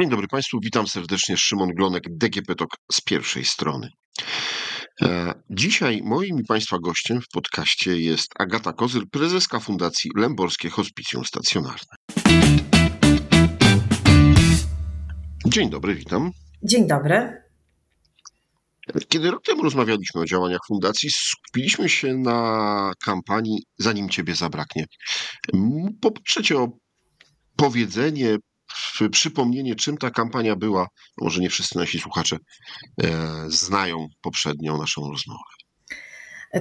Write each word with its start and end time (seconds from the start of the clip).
Dzień 0.00 0.10
dobry 0.10 0.28
Państwu, 0.28 0.58
witam 0.62 0.86
serdecznie. 0.86 1.36
Szymon 1.36 1.68
Glonek, 1.68 2.02
DGP 2.10 2.54
TOK 2.54 2.76
z 2.92 3.00
pierwszej 3.00 3.44
strony. 3.44 3.88
E, 5.02 5.34
dzisiaj 5.50 6.00
moim 6.04 6.38
i 6.38 6.44
Państwa 6.44 6.78
gościem 6.78 7.20
w 7.20 7.28
podcaście 7.32 8.00
jest 8.00 8.30
Agata 8.38 8.72
Kozyr, 8.72 9.02
prezeska 9.10 9.60
Fundacji 9.60 10.10
Lęborskie 10.16 10.70
Hospicjum 10.70 11.24
Stacjonarne. 11.24 11.96
Dzień 15.46 15.70
dobry, 15.70 15.94
witam. 15.94 16.30
Dzień 16.62 16.86
dobry. 16.86 17.42
Kiedy 19.08 19.30
rok 19.30 19.42
temu 19.44 19.62
rozmawialiśmy 19.62 20.20
o 20.20 20.24
działaniach 20.24 20.60
fundacji, 20.68 21.10
skupiliśmy 21.12 21.88
się 21.88 22.14
na 22.14 22.92
kampanii 23.04 23.62
Zanim 23.78 24.08
Ciebie 24.08 24.34
zabraknie. 24.34 24.84
Po 26.00 26.10
trzecie 26.26 26.58
o 26.58 26.68
powiedzenie, 27.56 28.36
przypomnienie, 29.10 29.74
czym 29.74 29.96
ta 29.96 30.10
kampania 30.10 30.56
była. 30.56 30.88
Może 31.20 31.40
nie 31.40 31.50
wszyscy 31.50 31.78
nasi 31.78 31.98
słuchacze 31.98 32.36
e, 33.02 33.08
znają 33.48 34.06
poprzednią 34.22 34.78
naszą 34.78 35.10
rozmowę. 35.10 35.40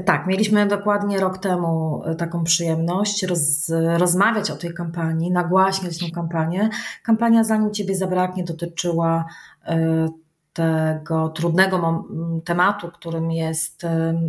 Tak, 0.05 0.27
mieliśmy 0.27 0.67
dokładnie 0.67 1.19
rok 1.19 1.37
temu 1.37 2.01
e, 2.05 2.15
taką 2.15 2.43
przyjemność 2.43 3.23
roz, 3.23 3.71
rozmawiać 3.97 4.51
o 4.51 4.55
tej 4.55 4.73
kampanii, 4.73 5.31
nagłaśniać 5.31 5.99
tę 5.99 6.11
kampanię. 6.11 6.69
Kampania 7.03 7.43
Zanim 7.43 7.73
Ciebie 7.73 7.95
zabraknie 7.95 8.43
dotyczyła 8.43 9.25
e, 9.65 10.07
tego 10.53 11.29
trudnego 11.29 12.05
tematu, 12.45 12.91
którym 12.91 13.31
jest 13.31 13.83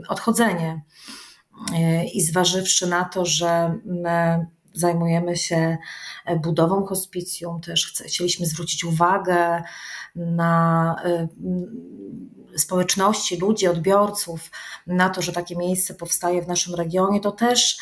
odchodzenie. 0.08 0.82
I 2.14 2.22
zważywszy 2.22 2.86
na 2.86 3.04
to, 3.04 3.26
że 3.26 3.78
zajmujemy 4.72 5.36
się 5.36 5.78
e, 6.24 6.36
budową 6.36 6.86
hospicjum, 6.86 7.60
też 7.60 7.94
chcieliśmy 8.06 8.46
zwrócić 8.46 8.84
uwagę 8.84 9.62
na 10.16 10.96
e, 11.04 11.28
społeczności, 12.56 13.36
ludzi, 13.36 13.68
odbiorców, 13.68 14.50
na 14.86 15.08
to, 15.08 15.22
że 15.22 15.32
takie 15.32 15.56
miejsce 15.56 15.94
powstaje 15.94 16.42
w 16.42 16.48
naszym 16.48 16.74
regionie, 16.74 17.20
to 17.20 17.32
też 17.32 17.78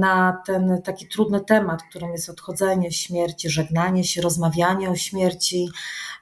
na 0.00 0.42
ten 0.46 0.82
taki 0.82 1.08
trudny 1.08 1.40
temat, 1.40 1.82
którym 1.82 2.12
jest 2.12 2.28
odchodzenie, 2.28 2.92
śmierci, 2.92 3.50
żegnanie 3.50 4.04
się, 4.04 4.20
rozmawianie 4.20 4.90
o 4.90 4.96
śmierci, 4.96 5.68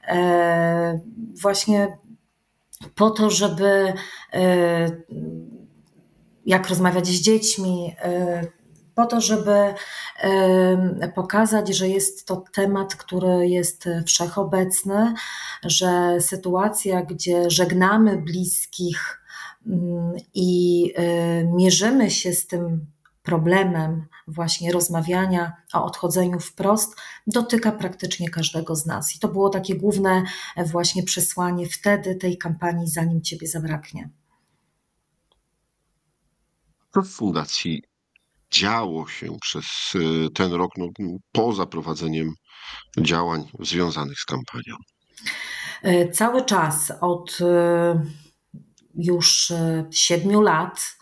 e, 0.09 1.01
właśnie 1.41 1.99
po 2.95 3.11
to, 3.11 3.31
żeby 3.31 3.93
jak 6.47 6.69
rozmawiać 6.69 7.07
z 7.07 7.21
dziećmi, 7.21 7.95
po 9.01 9.07
to, 9.07 9.21
żeby 9.21 9.75
pokazać, 11.15 11.77
że 11.77 11.89
jest 11.89 12.27
to 12.27 12.45
temat, 12.53 12.95
który 12.95 13.49
jest 13.49 13.89
wszechobecny, 14.07 15.15
że 15.63 16.21
sytuacja, 16.21 17.03
gdzie 17.03 17.51
żegnamy 17.51 18.17
bliskich 18.17 19.23
mm, 19.67 20.13
i 20.35 20.85
y, 20.99 21.49
mierzymy 21.55 22.11
się 22.11 22.33
z 22.33 22.47
tym 22.47 22.87
problemem 23.23 24.07
właśnie 24.29 24.73
rozmawiania 24.73 25.53
o 25.73 25.85
odchodzeniu 25.85 26.41
wprost 26.41 26.97
dotyka 27.27 27.73
praktycznie 27.73 28.29
każdego 28.29 28.77
z 28.77 28.87
nas. 28.87 29.17
I 29.17 29.19
to 29.19 29.29
było 29.29 29.49
takie 29.49 29.77
główne 29.77 30.25
właśnie 30.67 31.03
przesłanie 31.03 31.67
wtedy 31.67 32.15
tej 32.15 32.39
kampanii, 32.39 32.89
zanim 32.89 33.23
Ciebie 33.23 33.47
zabraknie. 33.47 34.11
Co 36.95 37.03
w 37.03 37.09
fundacji 37.09 37.90
działo 38.53 39.09
się 39.09 39.37
przez 39.41 39.67
y, 39.95 40.29
ten 40.35 40.53
rok, 40.53 40.71
no, 40.79 40.87
poza 41.33 41.67
prowadzeniem 41.67 42.33
działań 42.99 43.45
związanych 43.61 44.19
z 44.19 44.25
kampanią? 44.25 44.77
E, 45.83 46.09
cały 46.09 46.45
czas 46.45 46.93
od 47.01 47.41
y, 47.41 47.45
już 48.95 49.51
y, 49.51 49.85
siedmiu 49.91 50.41
lat 50.41 51.01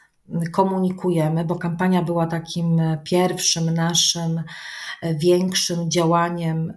komunikujemy, 0.53 1.45
bo 1.45 1.57
kampania 1.57 2.03
była 2.03 2.27
takim 2.27 2.81
pierwszym 3.05 3.75
naszym 3.75 4.43
większym 5.03 5.91
działaniem 5.91 6.73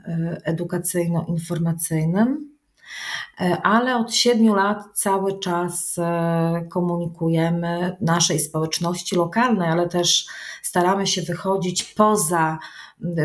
edukacyjno-informacyjnym 0.46 2.28
E, 2.28 2.51
ale 3.64 3.96
od 3.96 4.16
siedmiu 4.16 4.56
lat 4.56 4.78
cały 4.94 5.40
czas 5.40 5.96
e, 5.98 6.68
komunikujemy 6.70 7.98
naszej 8.02 8.40
społeczności 8.40 9.16
lokalnej, 9.16 9.70
ale 9.70 9.90
też 9.90 10.26
staramy 10.62 11.08
się 11.08 11.22
wychodzić 11.22 11.84
poza 11.84 12.60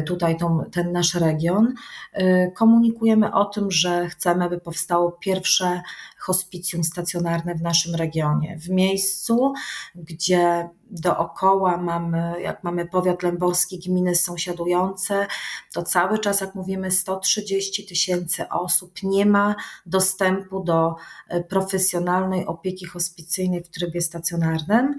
tutaj 0.07 0.37
tą, 0.37 0.65
ten 0.73 0.93
nasz 0.93 1.15
region. 1.15 1.75
E, 2.13 2.51
komunikujemy 2.51 3.33
o 3.33 3.45
tym, 3.45 3.71
że 3.71 4.09
chcemy, 4.09 4.49
by 4.49 4.61
powstało 4.61 5.13
pierwsze 5.13 5.83
hospicjum 6.19 6.85
stacjonarne 6.85 7.55
w 7.55 7.63
naszym 7.63 7.95
regionie, 7.95 8.59
w 8.59 8.69
miejscu, 8.69 9.53
gdzie 9.95 10.69
dookoła 10.91 11.77
mamy, 11.77 12.41
jak 12.41 12.65
mamy 12.65 12.87
powiat 12.87 13.23
lęborski, 13.23 13.79
gminy 13.79 14.15
sąsiadujące, 14.15 15.27
to 15.73 15.83
cały 15.83 16.19
czas, 16.19 16.41
jak 16.41 16.55
mówimy, 16.55 16.91
130 16.91 17.87
tysięcy 17.87 18.49
osób 18.49 19.03
nie 19.03 19.27
ma 19.27 19.55
dostępu 19.87 20.65
do 20.65 20.95
e, 21.29 21.45
profesjonalnej 21.45 22.47
opieki 22.47 22.87
hospicyjnej 22.87 23.65
w 23.65 23.69
trybie 23.69 24.01
stacjonarnym. 24.01 24.95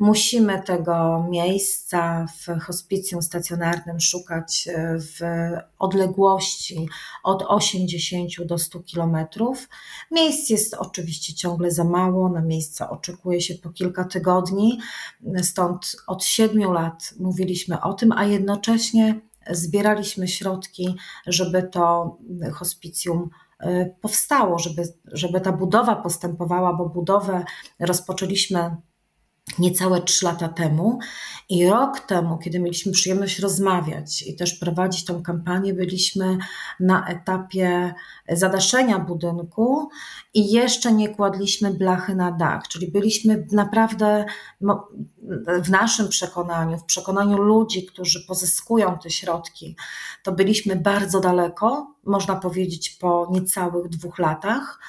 Musimy 0.00 0.62
tego 0.62 1.26
miejsca 1.30 2.26
w 2.40 2.60
hospicjum 2.60 3.22
stacjonarnym 3.22 4.00
szukać 4.00 4.15
e, 4.66 4.98
w 4.98 5.20
odległości 5.78 6.88
od 7.24 7.42
80 7.42 8.44
do 8.44 8.58
100 8.58 8.80
kilometrów. 8.80 9.68
Miejsc 10.10 10.50
jest 10.50 10.74
oczywiście 10.74 11.34
ciągle 11.34 11.70
za 11.70 11.84
mało, 11.84 12.28
na 12.28 12.40
miejsca 12.40 12.90
oczekuje 12.90 13.40
się 13.40 13.54
po 13.54 13.70
kilka 13.70 14.04
tygodni. 14.04 14.80
Stąd 15.42 15.96
od 16.06 16.24
siedmiu 16.24 16.72
lat 16.72 17.14
mówiliśmy 17.18 17.80
o 17.80 17.94
tym, 17.94 18.12
a 18.12 18.24
jednocześnie 18.24 19.20
zbieraliśmy 19.50 20.28
środki, 20.28 20.96
żeby 21.26 21.62
to 21.62 22.16
hospicjum 22.52 23.30
y, 23.64 23.94
powstało, 24.00 24.58
żeby, 24.58 24.82
żeby 25.04 25.40
ta 25.40 25.52
budowa 25.52 25.96
postępowała, 25.96 26.72
bo 26.72 26.88
budowę 26.88 27.44
rozpoczęliśmy 27.80 28.76
niecałe 29.58 30.02
trzy 30.02 30.24
lata 30.24 30.48
temu. 30.48 30.98
I 31.48 31.66
rok 31.66 32.00
temu, 32.00 32.38
kiedy 32.38 32.60
mieliśmy 32.60 32.92
przyjemność 32.92 33.38
rozmawiać 33.38 34.22
i 34.22 34.36
też 34.36 34.54
prowadzić 34.54 35.04
tą 35.04 35.22
kampanię, 35.22 35.74
byliśmy 35.74 36.38
na 36.80 37.06
etapie 37.06 37.94
zadaszenia 38.28 38.98
budynku 38.98 39.88
i 40.34 40.52
jeszcze 40.52 40.92
nie 40.92 41.08
kładliśmy 41.08 41.74
blachy 41.74 42.14
na 42.14 42.32
dach, 42.32 42.68
czyli 42.68 42.90
byliśmy 42.90 43.46
naprawdę 43.52 44.24
w 45.62 45.70
naszym 45.70 46.08
przekonaniu, 46.08 46.78
w 46.78 46.84
przekonaniu 46.84 47.38
ludzi, 47.38 47.86
którzy 47.86 48.26
pozyskują 48.26 48.98
te 48.98 49.10
środki, 49.10 49.76
to 50.22 50.32
byliśmy 50.32 50.76
bardzo 50.76 51.20
daleko, 51.20 51.94
można 52.04 52.36
powiedzieć 52.36 52.90
po 52.90 53.28
niecałych 53.32 53.88
dwóch 53.88 54.18
latach 54.18 54.80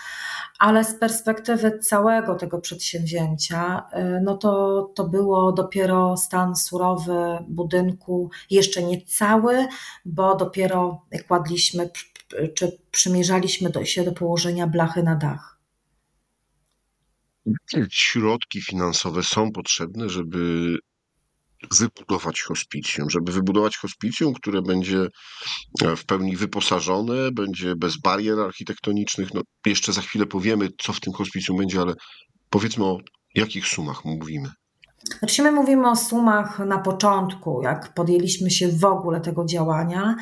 ale 0.59 0.83
z 0.83 0.99
perspektywy 0.99 1.79
całego 1.79 2.35
tego 2.35 2.61
przedsięwzięcia, 2.61 3.89
y, 3.93 4.21
no 4.23 4.37
to, 4.37 4.81
to 4.95 5.07
było 5.07 5.51
dopiero 5.51 6.17
stan 6.17 6.55
surowy 6.55 7.13
budynku, 7.47 8.29
jeszcze 8.49 8.83
nie 8.83 9.01
cały, 9.01 9.67
bo 10.05 10.35
dopiero 10.35 11.05
kładliśmy 11.27 11.89
czy 12.53 12.77
przymierzaliśmy 12.91 13.69
do, 13.69 13.85
się 13.85 14.03
do 14.03 14.11
położenia 14.11 14.67
blachy 14.67 15.03
na 15.03 15.15
dach. 15.15 15.57
Środki 17.89 18.61
finansowe 18.61 19.23
są 19.23 19.51
potrzebne, 19.51 20.09
żeby 20.09 20.75
wybudować 21.71 22.41
hospicjum, 22.41 23.09
żeby 23.09 23.31
wybudować 23.31 23.77
hospicjum, 23.77 24.33
które 24.33 24.61
będzie 24.61 25.07
e, 25.83 25.95
w 25.95 26.05
pełni 26.05 26.37
wyposażone, 26.37 27.31
będzie 27.31 27.75
bez 27.75 27.97
barier 27.97 28.39
architektonicznych. 28.39 29.33
No, 29.33 29.41
jeszcze 29.65 29.93
za 29.93 30.01
chwilę 30.01 30.25
powiemy, 30.25 30.69
co 30.81 30.93
w 30.93 30.99
tym 30.99 31.13
hospicjum 31.13 31.57
będzie, 31.57 31.81
ale 31.81 31.93
powiedzmy 32.49 32.85
o 32.85 32.97
jakich 33.35 33.67
sumach 33.67 34.05
mówimy. 34.05 34.49
Znaczy 35.19 35.43
my 35.43 35.51
mówimy 35.51 35.89
o 35.89 35.95
sumach 35.95 36.59
na 36.59 36.77
początku, 36.77 37.61
jak 37.61 37.93
podjęliśmy 37.93 38.51
się 38.51 38.67
w 38.67 38.85
ogóle 38.85 39.21
tego 39.21 39.45
działania, 39.45 40.15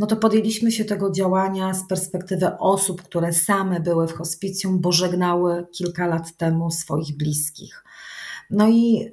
no 0.00 0.06
to 0.06 0.16
podjęliśmy 0.16 0.72
się 0.72 0.84
tego 0.84 1.10
działania 1.10 1.74
z 1.74 1.88
perspektywy 1.88 2.58
osób, 2.58 3.02
które 3.02 3.32
same 3.32 3.80
były 3.80 4.08
w 4.08 4.12
hospicjum, 4.12 4.80
bo 4.80 4.92
żegnały 4.92 5.66
kilka 5.72 6.06
lat 6.06 6.36
temu 6.36 6.70
swoich 6.70 7.16
bliskich. 7.16 7.84
No 8.50 8.68
i 8.68 9.10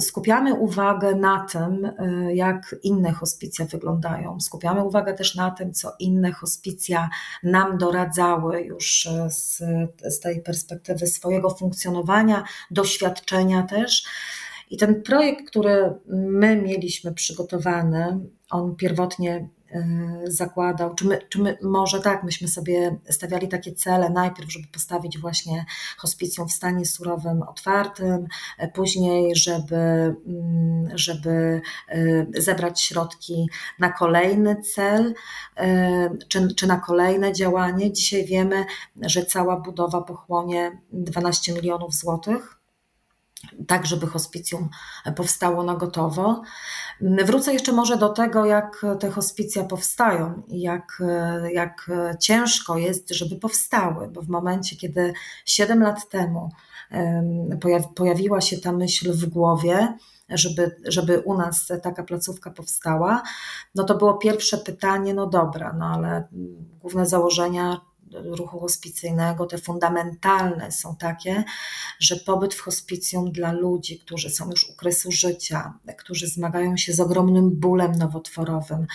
skupiamy 0.00 0.54
uwagę 0.54 1.14
na 1.14 1.46
tym, 1.52 1.84
y, 1.84 2.34
jak 2.34 2.76
inne 2.82 3.12
hospicja 3.12 3.64
wyglądają. 3.64 4.40
Skupiamy 4.40 4.84
uwagę 4.84 5.14
też 5.14 5.34
na 5.34 5.50
tym, 5.50 5.72
co 5.72 5.92
inne 5.98 6.32
hospicja 6.32 7.10
nam 7.42 7.78
doradzały 7.78 8.62
już 8.62 9.06
y, 9.06 9.30
z, 9.30 9.62
z 10.02 10.20
tej 10.20 10.42
perspektywy 10.42 11.06
swojego 11.06 11.50
funkcjonowania, 11.50 12.44
doświadczenia 12.70 13.62
też. 13.62 14.04
I 14.70 14.76
ten 14.76 15.02
projekt, 15.02 15.46
który 15.50 15.94
my 16.06 16.56
mieliśmy 16.56 17.14
przygotowany, 17.14 18.20
on 18.50 18.76
pierwotnie 18.76 19.48
zakładał, 20.24 20.94
czy 20.94 21.06
my, 21.06 21.18
czy 21.28 21.42
my, 21.42 21.58
może 21.62 22.00
tak, 22.00 22.24
myśmy 22.24 22.48
sobie 22.48 22.96
stawiali 23.10 23.48
takie 23.48 23.72
cele 23.72 24.10
najpierw, 24.10 24.52
żeby 24.52 24.66
postawić 24.72 25.18
właśnie 25.18 25.64
hospicjum 25.96 26.48
w 26.48 26.52
stanie 26.52 26.86
surowym 26.86 27.42
otwartym, 27.42 28.26
później, 28.74 29.36
żeby, 29.36 29.76
mm, 29.76 30.88
żeby 30.94 31.60
zebrać 32.38 32.80
środki 32.80 33.48
na 33.78 33.92
kolejny 33.92 34.62
cel, 34.62 35.14
czy, 36.28 36.54
czy 36.54 36.66
na 36.66 36.76
kolejne 36.80 37.32
działanie. 37.32 37.92
Dzisiaj 37.92 38.24
wiemy, 38.24 38.64
że 39.02 39.26
cała 39.26 39.60
budowa 39.60 40.02
pochłonie 40.02 40.80
12 40.92 41.52
milionów 41.52 41.94
złotych 41.94 42.57
tak, 43.66 43.86
żeby 43.86 44.06
hospicjum 44.06 44.68
powstało 45.16 45.62
na 45.62 45.74
gotowo. 45.74 46.42
Wrócę 47.00 47.52
jeszcze 47.52 47.72
może 47.72 47.96
do 47.96 48.08
tego, 48.08 48.46
jak 48.46 48.86
te 49.00 49.10
hospicja 49.10 49.64
powstają 49.64 50.42
i 50.48 50.60
jak, 50.60 51.02
jak 51.52 51.90
ciężko 52.20 52.78
jest, 52.78 53.10
żeby 53.10 53.36
powstały, 53.36 54.08
bo 54.08 54.22
w 54.22 54.28
momencie, 54.28 54.76
kiedy 54.76 55.12
7 55.44 55.82
lat 55.82 56.08
temu 56.08 56.50
pojawiła 57.94 58.40
się 58.40 58.58
ta 58.58 58.72
myśl 58.72 59.12
w 59.12 59.26
głowie, 59.26 59.94
żeby, 60.28 60.76
żeby 60.84 61.20
u 61.20 61.38
nas 61.38 61.72
taka 61.82 62.02
placówka 62.02 62.50
powstała, 62.50 63.22
no 63.74 63.84
to 63.84 63.94
było 63.94 64.14
pierwsze 64.14 64.58
pytanie, 64.58 65.14
no 65.14 65.26
dobra, 65.26 65.72
no 65.78 65.86
ale 65.86 66.28
główne 66.80 67.06
założenia 67.06 67.80
ruchu 68.12 68.60
hospicyjnego, 68.60 69.46
te 69.46 69.58
fundamentalne 69.58 70.72
są 70.72 70.96
takie, 70.96 71.44
że 71.98 72.16
pobyt 72.16 72.54
w 72.54 72.60
hospicjum 72.60 73.32
dla 73.32 73.52
ludzi, 73.52 73.98
którzy 73.98 74.30
są 74.30 74.50
już 74.50 74.70
u 74.70 74.76
kresu 74.76 75.12
życia, 75.12 75.74
którzy 75.98 76.26
zmagają 76.26 76.76
się 76.76 76.92
z 76.92 77.00
ogromnym 77.00 77.50
bólem 77.50 77.92
nowotworowym, 77.92 78.86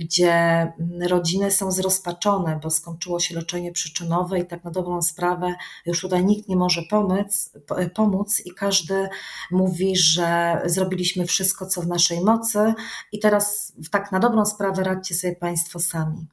gdzie 0.00 0.66
rodziny 1.08 1.50
są 1.50 1.72
zrozpaczone, 1.72 2.60
bo 2.62 2.70
skończyło 2.70 3.20
się 3.20 3.34
leczenie 3.34 3.72
przyczynowe 3.72 4.38
i 4.38 4.46
tak 4.46 4.64
na 4.64 4.70
dobrą 4.70 5.02
sprawę 5.02 5.54
już 5.86 6.00
tutaj 6.00 6.24
nikt 6.24 6.48
nie 6.48 6.56
może 6.56 6.82
pomóc, 6.90 7.52
pomóc 7.94 8.42
i 8.44 8.54
każdy 8.54 9.08
mówi, 9.50 9.96
że 9.96 10.60
zrobiliśmy 10.64 11.26
wszystko, 11.26 11.66
co 11.66 11.82
w 11.82 11.86
naszej 11.86 12.20
mocy 12.20 12.74
i 13.12 13.18
teraz 13.18 13.72
tak 13.90 14.12
na 14.12 14.18
dobrą 14.18 14.46
sprawę 14.46 14.82
radźcie 14.82 15.14
sobie 15.14 15.36
Państwo 15.36 15.80
sami. 15.80 16.26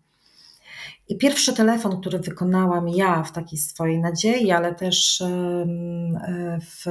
I 1.10 1.18
pierwszy 1.18 1.54
telefon, 1.54 2.02
który 2.02 2.20
wykonałam 2.20 2.90
ja 2.90 3.24
w 3.24 3.32
takiej 3.32 3.60
swojej 3.60 4.00
nadziei, 4.00 4.52
ale 4.52 4.76
też 4.76 5.24
w, 6.62 6.84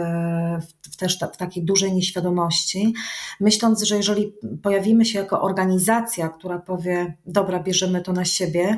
w, 0.91 0.97
też 0.97 1.19
w 1.35 1.37
takiej 1.37 1.65
dużej 1.65 1.93
nieświadomości, 1.93 2.95
myśląc, 3.41 3.83
że 3.83 3.97
jeżeli 3.97 4.33
pojawimy 4.63 5.05
się 5.05 5.19
jako 5.19 5.43
organizacja, 5.43 6.29
która 6.29 6.59
powie, 6.59 7.17
dobra, 7.27 7.63
bierzemy 7.63 8.03
to 8.03 8.13
na 8.13 8.25
siebie, 8.25 8.77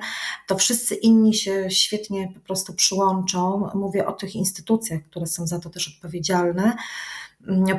to 0.49 0.57
wszyscy 0.57 0.95
inni 0.95 1.35
się 1.35 1.71
świetnie 1.71 2.33
po 2.35 2.41
prostu 2.41 2.73
przyłączą. 2.73 3.69
Mówię 3.75 4.07
o 4.07 4.13
tych 4.13 4.35
instytucjach, 4.35 5.03
które 5.11 5.27
są 5.27 5.47
za 5.47 5.59
to 5.59 5.71
też 5.71 5.95
odpowiedzialne, 5.97 6.77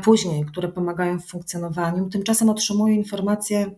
później, 0.04 0.46
które 0.46 0.68
pomagają 0.68 1.20
w 1.20 1.26
funkcjonowaniu. 1.26 2.10
Tymczasem 2.10 2.50
otrzymuję 2.50 2.96
informacje, 2.96 3.72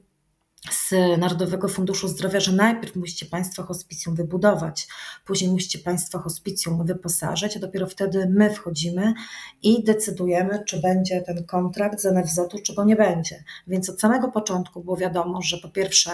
z 0.72 0.94
Narodowego 1.20 1.68
Funduszu 1.68 2.08
Zdrowia, 2.08 2.40
że 2.40 2.52
najpierw 2.52 2.96
musicie 2.96 3.26
Państwo 3.26 3.64
hospicjum 3.64 4.16
wybudować, 4.16 4.88
później 5.26 5.52
musicie 5.52 5.80
Państwo 5.80 6.20
hospicjum 6.20 6.86
wyposażyć, 6.86 7.58
a 7.58 7.60
dopiero 7.60 7.88
wtedy 7.88 8.30
my 8.30 8.50
wchodzimy 8.50 9.14
i 9.64 9.84
decydujemy, 9.84 10.64
czy 10.68 10.82
będzie 10.82 11.22
ten 11.22 11.46
kontrakt 11.46 12.02
z 12.02 12.06
NFZ-u, 12.06 12.62
czy 12.64 12.76
go 12.76 12.84
nie 12.84 12.96
będzie. 12.96 13.44
Więc 13.68 13.90
od 13.90 14.00
samego 14.00 14.32
początku 14.32 14.84
było 14.84 14.98
wiadomo, 14.98 15.42
że 15.42 15.58
po 15.58 15.70
pierwsze 15.70 16.12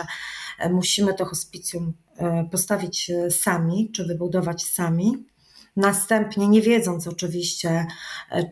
e, 0.60 0.70
musimy 0.70 1.14
to 1.14 1.26
hospicjum 1.26 1.94
e, 2.18 2.48
postawić 2.52 3.10
e, 3.10 3.32
sami, 3.32 3.92
czy 3.92 4.06
wybudować 4.06 4.64
sami, 4.64 5.26
Następnie, 5.80 6.48
nie 6.48 6.62
wiedząc 6.62 7.08
oczywiście, 7.08 7.86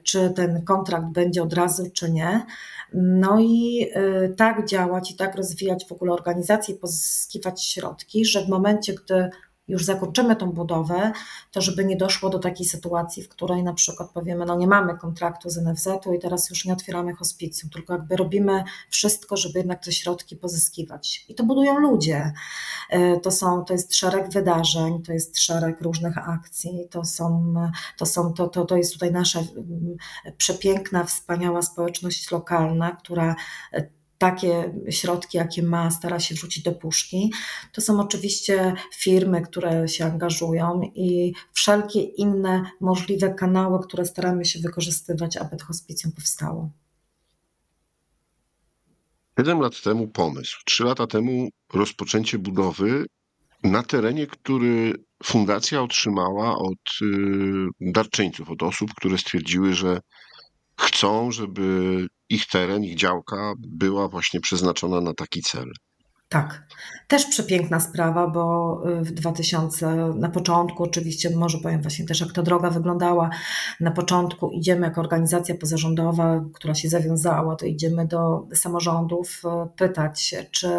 czy 0.03 0.29
ten 0.29 0.61
kontrakt 0.61 1.05
będzie 1.05 1.43
od 1.43 1.53
razu, 1.53 1.89
czy 1.93 2.11
nie, 2.11 2.45
no 2.93 3.39
i 3.39 3.87
y, 4.23 4.35
tak 4.37 4.67
działać 4.67 5.11
i 5.11 5.15
tak 5.15 5.35
rozwijać 5.35 5.85
w 5.89 5.91
ogóle 5.91 6.13
organizację 6.13 6.75
pozyskiwać 6.75 7.65
środki, 7.65 8.25
że 8.25 8.45
w 8.45 8.49
momencie, 8.49 8.93
gdy 8.93 9.29
już 9.67 9.85
zakończymy 9.85 10.35
tą 10.35 10.51
budowę, 10.51 11.11
to 11.51 11.61
żeby 11.61 11.85
nie 11.85 11.97
doszło 11.97 12.29
do 12.29 12.39
takiej 12.39 12.65
sytuacji, 12.65 13.23
w 13.23 13.29
której 13.29 13.63
na 13.63 13.73
przykład 13.73 14.11
powiemy, 14.11 14.45
no 14.45 14.55
nie 14.55 14.67
mamy 14.67 14.97
kontraktu 14.97 15.49
z 15.49 15.57
NFZ-u 15.57 16.13
i 16.13 16.19
teraz 16.19 16.49
już 16.49 16.65
nie 16.65 16.73
otwieramy 16.73 17.13
hospicjum, 17.13 17.69
tylko 17.69 17.93
jakby 17.93 18.15
robimy 18.15 18.63
wszystko, 18.89 19.37
żeby 19.37 19.59
jednak 19.59 19.83
te 19.83 19.91
środki 19.91 20.35
pozyskiwać. 20.35 21.25
I 21.29 21.35
to 21.35 21.43
budują 21.43 21.79
ludzie. 21.79 22.33
Y, 22.93 23.19
to, 23.23 23.31
są, 23.31 23.65
to 23.65 23.73
jest 23.73 23.95
szereg 23.95 24.29
wydarzeń, 24.29 25.01
to 25.01 25.13
jest 25.13 25.39
szereg 25.39 25.81
różnych 25.81 26.17
akcji, 26.17 26.87
to, 26.91 27.05
są, 27.05 27.53
to, 27.97 28.05
są, 28.05 28.33
to, 28.33 28.47
to, 28.47 28.65
to 28.65 28.77
jest 28.77 28.93
tutaj 28.93 29.11
nasza 29.11 29.39
mm, 29.39 29.97
przepiękna, 30.37 31.03
wspaniała 31.03 31.61
społeczność 31.61 32.31
lokalna, 32.31 32.91
która 32.91 33.35
takie 34.17 34.73
środki, 34.89 35.37
jakie 35.37 35.63
ma, 35.63 35.91
stara 35.91 36.19
się 36.19 36.35
wrzucić 36.35 36.63
do 36.63 36.71
puszki. 36.71 37.33
To 37.73 37.81
są 37.81 37.99
oczywiście 37.99 38.73
firmy, 38.95 39.41
które 39.41 39.87
się 39.87 40.05
angażują 40.05 40.81
i 40.95 41.33
wszelkie 41.53 42.01
inne 42.01 42.71
możliwe 42.81 43.33
kanały, 43.33 43.79
które 43.83 44.05
staramy 44.05 44.45
się 44.45 44.59
wykorzystywać, 44.59 45.37
aby 45.37 45.57
to 45.57 45.65
hospicjum 45.65 46.11
powstało. 46.13 46.69
Siedem 49.39 49.59
lat 49.59 49.81
temu 49.81 50.07
pomysł, 50.07 50.61
trzy 50.65 50.83
lata 50.83 51.07
temu 51.07 51.49
rozpoczęcie 51.73 52.39
budowy 52.39 53.05
na 53.63 53.83
terenie, 53.83 54.27
który 54.27 54.93
fundacja 55.23 55.81
otrzymała 55.81 56.57
od 56.57 57.01
y, 57.01 57.05
darczyńców, 57.81 58.49
od 58.49 58.63
osób, 58.63 58.93
które 58.93 59.17
stwierdziły, 59.17 59.73
że 59.73 59.99
chcą, 60.79 61.31
żeby 61.31 62.07
ich 62.29 62.47
teren, 62.47 62.83
ich 62.83 62.95
działka 62.95 63.53
była 63.59 64.07
właśnie 64.07 64.39
przeznaczona 64.39 65.01
na 65.01 65.13
taki 65.13 65.41
cel. 65.41 65.71
Tak, 66.29 66.67
też 67.07 67.25
przepiękna 67.25 67.79
sprawa, 67.79 68.27
bo 68.27 68.81
y, 68.89 69.01
w 69.01 69.11
2000, 69.11 70.13
na 70.15 70.29
początku 70.29 70.83
oczywiście, 70.83 71.29
może 71.29 71.57
powiem 71.57 71.81
właśnie 71.81 72.05
też 72.05 72.21
jak 72.21 72.33
ta 72.33 72.43
droga 72.43 72.69
wyglądała, 72.69 73.29
na 73.79 73.91
początku 73.91 74.51
idziemy 74.51 74.87
jako 74.87 75.01
organizacja 75.01 75.55
pozarządowa, 75.55 76.45
która 76.53 76.75
się 76.75 76.89
zawiązała, 76.89 77.55
to 77.55 77.65
idziemy 77.65 78.07
do 78.07 78.47
samorządów 78.53 79.41
y, 79.45 79.69
pytać 79.75 80.35
czy 80.51 80.69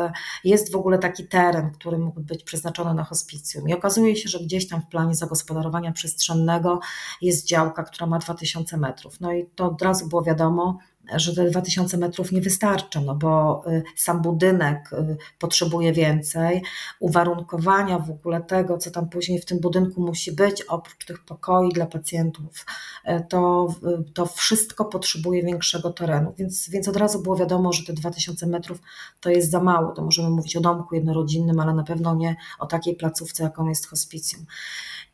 jest 0.45 0.73
w 0.73 0.77
ogóle 0.77 0.99
taki 0.99 1.29
teren, 1.29 1.71
który 1.71 1.99
mógł 1.99 2.21
być 2.21 2.45
przeznaczony 2.45 2.95
na 2.95 3.05
hospicjum. 3.05 3.69
I 3.69 3.75
okazuje 3.75 4.17
się, 4.17 4.29
że 4.29 4.39
gdzieś 4.41 4.69
tam 4.69 4.83
w 4.83 4.89
planie 4.89 5.15
zagospodarowania 5.15 5.93
przestrzennego 5.93 6.81
jest 7.23 7.47
działka, 7.47 7.83
która 7.83 8.07
ma 8.07 8.19
2000 8.19 8.77
metrów. 8.77 9.21
No 9.21 9.33
i 9.33 9.47
to 9.55 9.67
od 9.67 9.83
razu 9.83 10.09
było 10.09 10.23
wiadomo, 10.23 10.79
że 11.17 11.35
te 11.35 11.51
2000 11.51 11.99
metrów 11.99 12.33
nie 12.33 12.41
wystarczy, 12.41 13.01
no 13.01 13.15
bo 13.15 13.63
y, 13.67 13.83
sam 13.97 14.23
budynek 14.23 14.93
y, 14.93 15.17
potrzebuje 15.39 15.93
więcej, 15.93 16.63
uwarunkowania 17.01 17.99
w 17.99 18.11
ogóle 18.11 18.41
tego, 18.41 18.79
co 18.79 18.91
tam 18.91 19.09
później 19.09 19.41
w 19.41 19.45
tym 19.45 19.61
budynku 19.61 20.01
musi 20.01 20.33
być, 20.33 20.63
oprócz 20.63 21.05
tych 21.05 21.25
pokoi 21.25 21.73
dla 21.73 21.87
pacjentów, 21.87 22.67
y, 23.09 23.25
to, 23.29 23.69
to 24.15 24.27
wszystko 24.27 24.85
potrzebuje 24.85 25.43
większego 25.43 25.93
terenu, 25.93 26.35
więc, 26.39 26.69
więc 26.69 26.89
od 26.89 26.97
razu 26.97 27.23
było 27.23 27.37
wiadomo, 27.37 27.73
że 27.73 27.85
te 27.85 27.93
2000 27.93 28.47
metrów 28.47 28.79
to 29.21 29.31
jest 29.31 29.51
za 29.51 29.61
mało, 29.61 29.93
to 29.93 30.03
możemy 30.03 30.31
mówić 30.31 30.57
o 30.57 30.61
domku 30.61 30.95
jednorodzinnym, 30.95 31.61
ale 31.61 31.75
na 31.75 31.85
pewno 31.85 32.15
nie 32.15 32.37
o 32.59 32.67
takiej 32.67 32.97
placówce, 32.97 33.43
jaką 33.43 33.69
jest 33.69 33.87
hospicjum. 33.87 34.47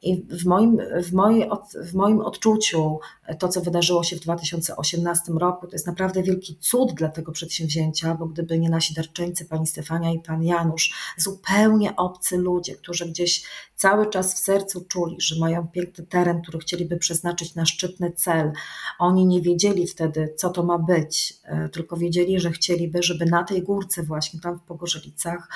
I 0.04 0.26
w 0.30 0.46
moim, 0.46 0.78
w, 1.02 1.12
mojej, 1.12 1.50
w 1.84 1.94
moim 1.94 2.20
odczuciu 2.20 2.98
to, 3.38 3.48
co 3.48 3.60
wydarzyło 3.60 4.04
się 4.04 4.16
w 4.16 4.20
2018 4.20 5.32
roku, 5.32 5.66
to 5.66 5.72
jest 5.72 5.83
naprawdę 5.86 6.22
wielki 6.22 6.56
cud 6.60 6.94
dla 6.94 7.08
tego 7.08 7.32
przedsięwzięcia, 7.32 8.14
bo 8.14 8.26
gdyby 8.26 8.58
nie 8.58 8.70
nasi 8.70 8.94
darczyńcy, 8.94 9.44
pani 9.44 9.66
Stefania 9.66 10.12
i 10.12 10.20
pan 10.20 10.42
Janusz, 10.42 11.14
zupełnie 11.16 11.96
obcy 11.96 12.36
ludzie, 12.36 12.74
którzy 12.74 13.06
gdzieś 13.06 13.44
cały 13.76 14.10
czas 14.10 14.34
w 14.34 14.38
sercu 14.38 14.84
czuli, 14.88 15.16
że 15.20 15.40
mają 15.40 15.68
piękny 15.68 16.06
teren, 16.06 16.42
który 16.42 16.58
chcieliby 16.58 16.96
przeznaczyć 16.96 17.54
na 17.54 17.66
szczytny 17.66 18.12
cel. 18.12 18.52
Oni 18.98 19.26
nie 19.26 19.42
wiedzieli 19.42 19.86
wtedy, 19.86 20.34
co 20.36 20.50
to 20.50 20.62
ma 20.62 20.78
być, 20.78 21.34
e, 21.44 21.68
tylko 21.68 21.96
wiedzieli, 21.96 22.40
że 22.40 22.50
chcieliby, 22.50 23.02
żeby 23.02 23.26
na 23.26 23.44
tej 23.44 23.62
górce, 23.62 24.02
właśnie 24.02 24.40
tam 24.40 24.58
w 24.58 24.62
Pogorzelicach, 24.62 25.48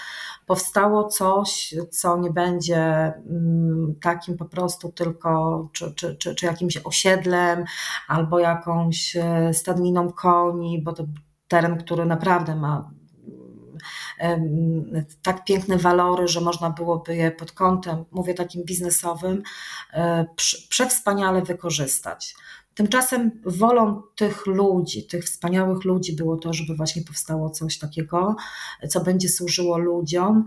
powstało 0.46 1.08
coś, 1.08 1.74
co 1.90 2.18
nie 2.18 2.30
będzie 2.30 2.76
mm, 2.76 3.94
takim 4.02 4.36
po 4.36 4.44
prostu 4.44 4.92
tylko, 4.92 5.68
czy, 5.72 5.92
czy, 5.94 6.16
czy, 6.16 6.34
czy 6.34 6.46
jakimś 6.46 6.76
osiedlem, 6.76 7.64
albo 8.08 8.38
jakąś 8.38 9.16
e, 9.16 9.54
stadniną 9.54 10.12
koni, 10.22 10.82
bo 10.82 10.92
to 10.92 11.04
teren, 11.48 11.78
który 11.78 12.06
naprawdę 12.06 12.56
ma 12.56 12.90
tak 15.22 15.44
piękne 15.44 15.78
walory, 15.78 16.28
że 16.28 16.40
można 16.40 16.70
byłoby 16.70 17.16
je 17.16 17.30
pod 17.30 17.52
kątem, 17.52 18.04
mówię 18.10 18.34
takim 18.34 18.64
biznesowym, 18.64 19.42
e, 19.92 20.26
przewspaniale 20.68 21.42
wykorzystać. 21.42 22.34
Tymczasem 22.74 23.42
wolą 23.44 24.02
tych 24.16 24.46
ludzi, 24.46 25.06
tych 25.06 25.24
wspaniałych 25.24 25.84
ludzi 25.84 26.16
było 26.16 26.36
to, 26.36 26.52
żeby 26.52 26.74
właśnie 26.74 27.02
powstało 27.02 27.50
coś 27.50 27.78
takiego, 27.78 28.36
co 28.88 29.00
będzie 29.00 29.28
służyło 29.28 29.78
ludziom. 29.78 30.44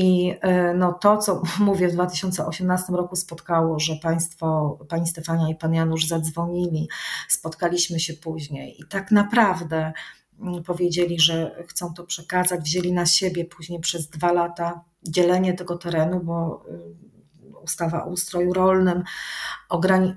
I 0.00 0.34
e, 0.40 0.74
no 0.74 0.92
to, 0.92 1.18
co 1.18 1.42
mówię, 1.60 1.88
w 1.88 1.92
2018 1.92 2.92
roku 2.92 3.16
spotkało, 3.16 3.78
że 3.78 3.96
państwo, 3.96 4.78
pani 4.88 5.06
Stefania 5.06 5.48
i 5.48 5.54
pan 5.54 5.74
Janusz 5.74 6.06
zadzwonili, 6.06 6.88
spotkaliśmy 7.28 8.00
się 8.00 8.14
później 8.14 8.80
i 8.80 8.84
tak 8.88 9.10
naprawdę 9.10 9.92
mm, 10.40 10.62
powiedzieli, 10.62 11.20
że 11.20 11.64
chcą 11.68 11.94
to 11.94 12.04
przekazać, 12.04 12.60
wzięli 12.60 12.92
na 12.92 13.06
siebie 13.06 13.44
później 13.44 13.80
przez 13.80 14.08
dwa 14.08 14.32
lata 14.32 14.84
dzielenie 15.02 15.54
tego 15.54 15.78
terenu, 15.78 16.20
bo 16.20 16.64
y, 16.68 17.58
ustawa 17.62 18.04
o 18.04 18.08
ustroju 18.08 18.52
rolnym 18.52 19.02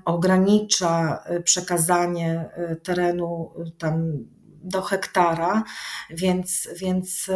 ogranicza 0.04 1.24
y, 1.30 1.42
przekazanie 1.42 2.44
y, 2.72 2.76
terenu 2.76 3.50
tam 3.78 4.24
do 4.64 4.82
hektara, 4.82 5.64
więc, 6.10 6.68
więc 6.76 7.30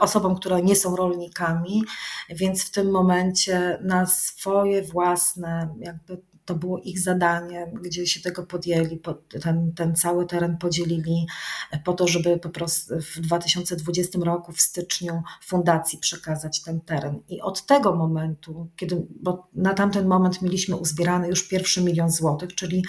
osobom, 0.00 0.36
które 0.36 0.62
nie 0.62 0.76
są 0.76 0.96
rolnikami, 0.96 1.84
więc 2.30 2.64
w 2.64 2.70
tym 2.70 2.90
momencie 2.90 3.78
na 3.82 4.06
swoje 4.06 4.82
własne 4.82 5.74
jakby 5.80 6.30
to 6.44 6.54
było 6.54 6.78
ich 6.78 7.00
zadanie, 7.00 7.72
gdzie 7.82 8.06
się 8.06 8.20
tego 8.20 8.42
podjęli, 8.42 9.00
ten, 9.42 9.72
ten 9.74 9.96
cały 9.96 10.26
teren 10.26 10.58
podzielili 10.58 11.26
po 11.84 11.92
to, 11.92 12.08
żeby 12.08 12.38
po 12.38 12.48
prostu 12.48 12.94
w 13.00 13.20
2020 13.20 14.18
roku, 14.22 14.52
w 14.52 14.60
styczniu, 14.60 15.22
fundacji 15.42 15.98
przekazać 15.98 16.62
ten 16.62 16.80
teren. 16.80 17.22
I 17.28 17.40
od 17.40 17.66
tego 17.66 17.96
momentu, 17.96 18.68
kiedy, 18.76 19.06
bo 19.22 19.48
na 19.54 19.74
tamten 19.74 20.08
moment 20.08 20.42
mieliśmy 20.42 20.76
uzbierany 20.76 21.28
już 21.28 21.48
pierwszy 21.48 21.82
milion 21.82 22.10
złotych, 22.10 22.54
czyli 22.54 22.84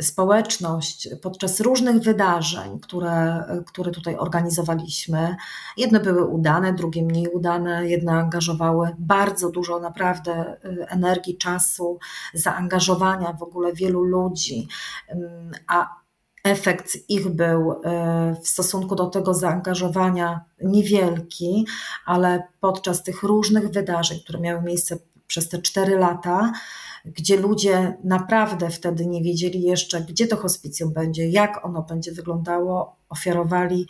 społeczność 0.00 1.08
podczas 1.22 1.60
różnych 1.60 2.02
wydarzeń, 2.02 2.80
które, 2.80 3.44
które 3.66 3.90
tutaj 3.90 4.16
organizowaliśmy. 4.16 5.36
Jedne 5.76 6.00
były 6.00 6.24
udane, 6.24 6.72
drugie 6.72 7.02
mniej 7.02 7.28
udane, 7.28 7.88
jedne 7.88 8.12
angażowały 8.12 8.96
bardzo 8.98 9.50
dużo 9.50 9.80
naprawdę 9.80 10.56
y, 10.64 10.88
energii, 10.88 11.38
czasu, 11.38 11.98
zaangażowania 12.34 13.32
w 13.32 13.42
ogóle 13.42 13.72
wielu 13.72 14.02
ludzi, 14.02 14.68
a 15.66 15.98
efekt 16.44 16.98
ich 17.08 17.28
był 17.28 17.72
y, 17.72 17.76
w 18.42 18.48
stosunku 18.48 18.94
do 18.94 19.06
tego 19.06 19.34
zaangażowania 19.34 20.40
niewielki, 20.64 21.66
ale 22.06 22.42
podczas 22.60 23.02
tych 23.02 23.22
różnych 23.22 23.68
wydarzeń, 23.70 24.20
które 24.20 24.40
miały 24.40 24.62
miejsce 24.62 24.98
przez 25.26 25.48
te 25.48 25.62
cztery 25.62 25.98
lata, 25.98 26.52
gdzie 27.04 27.36
ludzie 27.36 27.96
naprawdę 28.04 28.70
wtedy 28.70 29.06
nie 29.06 29.22
wiedzieli 29.22 29.62
jeszcze, 29.62 30.00
gdzie 30.00 30.26
to 30.26 30.36
hospicjum 30.36 30.92
będzie, 30.92 31.28
jak 31.28 31.64
ono 31.64 31.82
będzie 31.82 32.12
wyglądało, 32.12 32.96
ofiarowali 33.08 33.86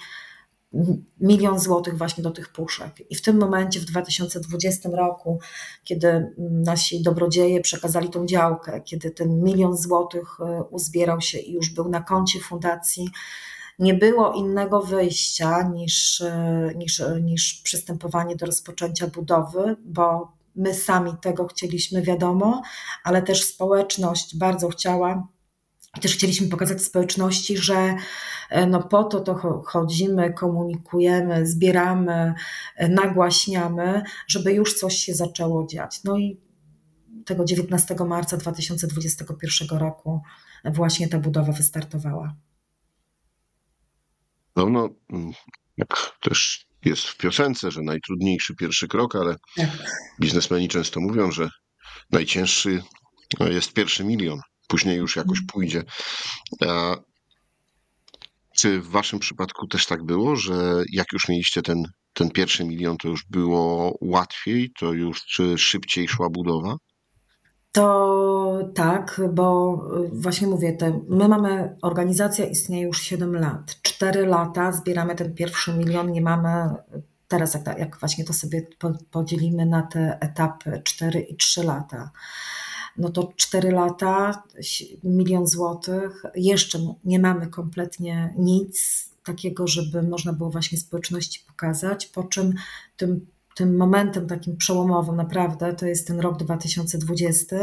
milion 1.20 1.58
złotych 1.58 1.98
właśnie 1.98 2.22
do 2.22 2.30
tych 2.30 2.52
puszek. 2.52 3.10
I 3.10 3.14
w 3.14 3.22
tym 3.22 3.38
momencie, 3.38 3.80
w 3.80 3.84
2020 3.84 4.88
roku, 4.88 5.40
kiedy 5.84 6.34
nasi 6.38 7.02
dobrodzieje 7.02 7.60
przekazali 7.60 8.08
tą 8.10 8.26
działkę, 8.26 8.80
kiedy 8.80 9.10
ten 9.10 9.42
milion 9.42 9.76
złotych 9.76 10.40
e, 10.40 10.62
uzbierał 10.62 11.20
się 11.20 11.38
i 11.38 11.52
już 11.52 11.70
był 11.70 11.88
na 11.88 12.00
koncie 12.00 12.40
fundacji, 12.40 13.08
nie 13.78 13.94
było 13.94 14.32
innego 14.32 14.82
wyjścia 14.82 15.62
niż, 15.62 16.20
e, 16.20 16.72
niż, 16.76 17.02
niż 17.22 17.54
przystępowanie 17.54 18.36
do 18.36 18.46
rozpoczęcia 18.46 19.06
budowy, 19.06 19.76
bo 19.84 20.37
My 20.58 20.74
sami 20.74 21.12
tego 21.22 21.46
chcieliśmy, 21.46 22.02
wiadomo, 22.02 22.62
ale 23.04 23.22
też 23.22 23.44
społeczność 23.44 24.36
bardzo 24.36 24.68
chciała. 24.68 25.28
I 25.96 26.00
też 26.00 26.14
chcieliśmy 26.14 26.48
pokazać 26.48 26.82
społeczności, 26.82 27.56
że 27.56 27.96
e, 28.50 28.66
no 28.66 28.82
po 28.82 29.04
to 29.04 29.20
to 29.20 29.62
chodzimy, 29.66 30.32
komunikujemy, 30.32 31.46
zbieramy, 31.46 32.34
e, 32.76 32.88
nagłaśniamy, 32.88 34.02
żeby 34.28 34.52
już 34.52 34.74
coś 34.74 34.94
się 34.94 35.14
zaczęło 35.14 35.66
dziać. 35.66 36.04
No 36.04 36.18
i 36.18 36.40
tego 37.24 37.44
19 37.44 37.94
marca 38.06 38.36
2021 38.36 39.78
roku 39.78 40.20
właśnie 40.64 41.08
ta 41.08 41.18
budowa 41.18 41.52
wystartowała. 41.52 42.34
No, 44.56 44.66
no 44.70 44.88
jak 45.76 46.18
też 46.20 46.67
jest 46.84 47.04
w 47.04 47.16
piosence, 47.16 47.70
że 47.70 47.82
najtrudniejszy 47.82 48.54
pierwszy 48.54 48.88
krok, 48.88 49.16
ale 49.16 49.36
tak. 49.56 49.70
biznesmeni 50.20 50.68
często 50.68 51.00
mówią, 51.00 51.30
że 51.30 51.48
najcięższy 52.10 52.82
no, 53.40 53.48
jest 53.48 53.72
pierwszy 53.72 54.04
milion. 54.04 54.40
Później 54.68 54.96
już 54.96 55.16
jakoś 55.16 55.38
mhm. 55.38 55.46
pójdzie. 55.46 55.82
A 56.66 56.96
czy 58.58 58.80
w 58.80 58.88
waszym 58.88 59.18
przypadku 59.18 59.66
też 59.66 59.86
tak 59.86 60.04
było, 60.04 60.36
że 60.36 60.82
jak 60.92 61.06
już 61.12 61.28
mieliście 61.28 61.62
ten, 61.62 61.82
ten 62.12 62.30
pierwszy 62.30 62.64
milion, 62.64 62.96
to 62.96 63.08
już 63.08 63.24
było 63.30 63.98
łatwiej, 64.00 64.70
to 64.78 64.92
już 64.92 65.24
czy 65.24 65.58
szybciej 65.58 66.08
szła 66.08 66.28
budowa? 66.30 66.76
To 67.72 68.70
tak, 68.74 69.20
bo 69.32 69.74
y, 70.04 70.20
właśnie 70.20 70.46
mówię, 70.46 70.72
te, 70.72 71.00
my 71.08 71.28
mamy, 71.28 71.76
organizacja 71.82 72.46
istnieje 72.46 72.86
już 72.86 73.02
7 73.02 73.34
lat. 73.34 73.76
4 73.82 74.26
lata 74.26 74.72
zbieramy 74.72 75.14
ten 75.14 75.34
pierwszy 75.34 75.74
milion, 75.74 76.12
nie 76.12 76.22
mamy, 76.22 76.74
teraz 77.28 77.54
jak, 77.54 77.78
jak 77.78 77.98
właśnie 77.98 78.24
to 78.24 78.32
sobie 78.32 78.66
podzielimy 79.10 79.66
na 79.66 79.82
te 79.82 80.18
etapy 80.20 80.80
4 80.84 81.20
i 81.20 81.36
3 81.36 81.62
lata, 81.64 82.10
no 82.98 83.08
to 83.08 83.32
4 83.36 83.70
lata, 83.70 84.42
milion 85.04 85.46
złotych, 85.46 86.22
jeszcze 86.34 86.78
nie 87.04 87.18
mamy 87.18 87.46
kompletnie 87.46 88.34
nic 88.38 89.04
takiego, 89.24 89.66
żeby 89.66 90.02
można 90.02 90.32
było 90.32 90.50
właśnie 90.50 90.78
społeczności 90.78 91.44
pokazać, 91.46 92.06
po 92.06 92.24
czym 92.24 92.54
tym 92.96 93.26
tym 93.58 93.76
momentem 93.76 94.26
takim 94.26 94.56
przełomowym 94.56 95.16
naprawdę 95.16 95.74
to 95.74 95.86
jest 95.86 96.06
ten 96.06 96.20
rok 96.20 96.36
2020, 96.36 97.56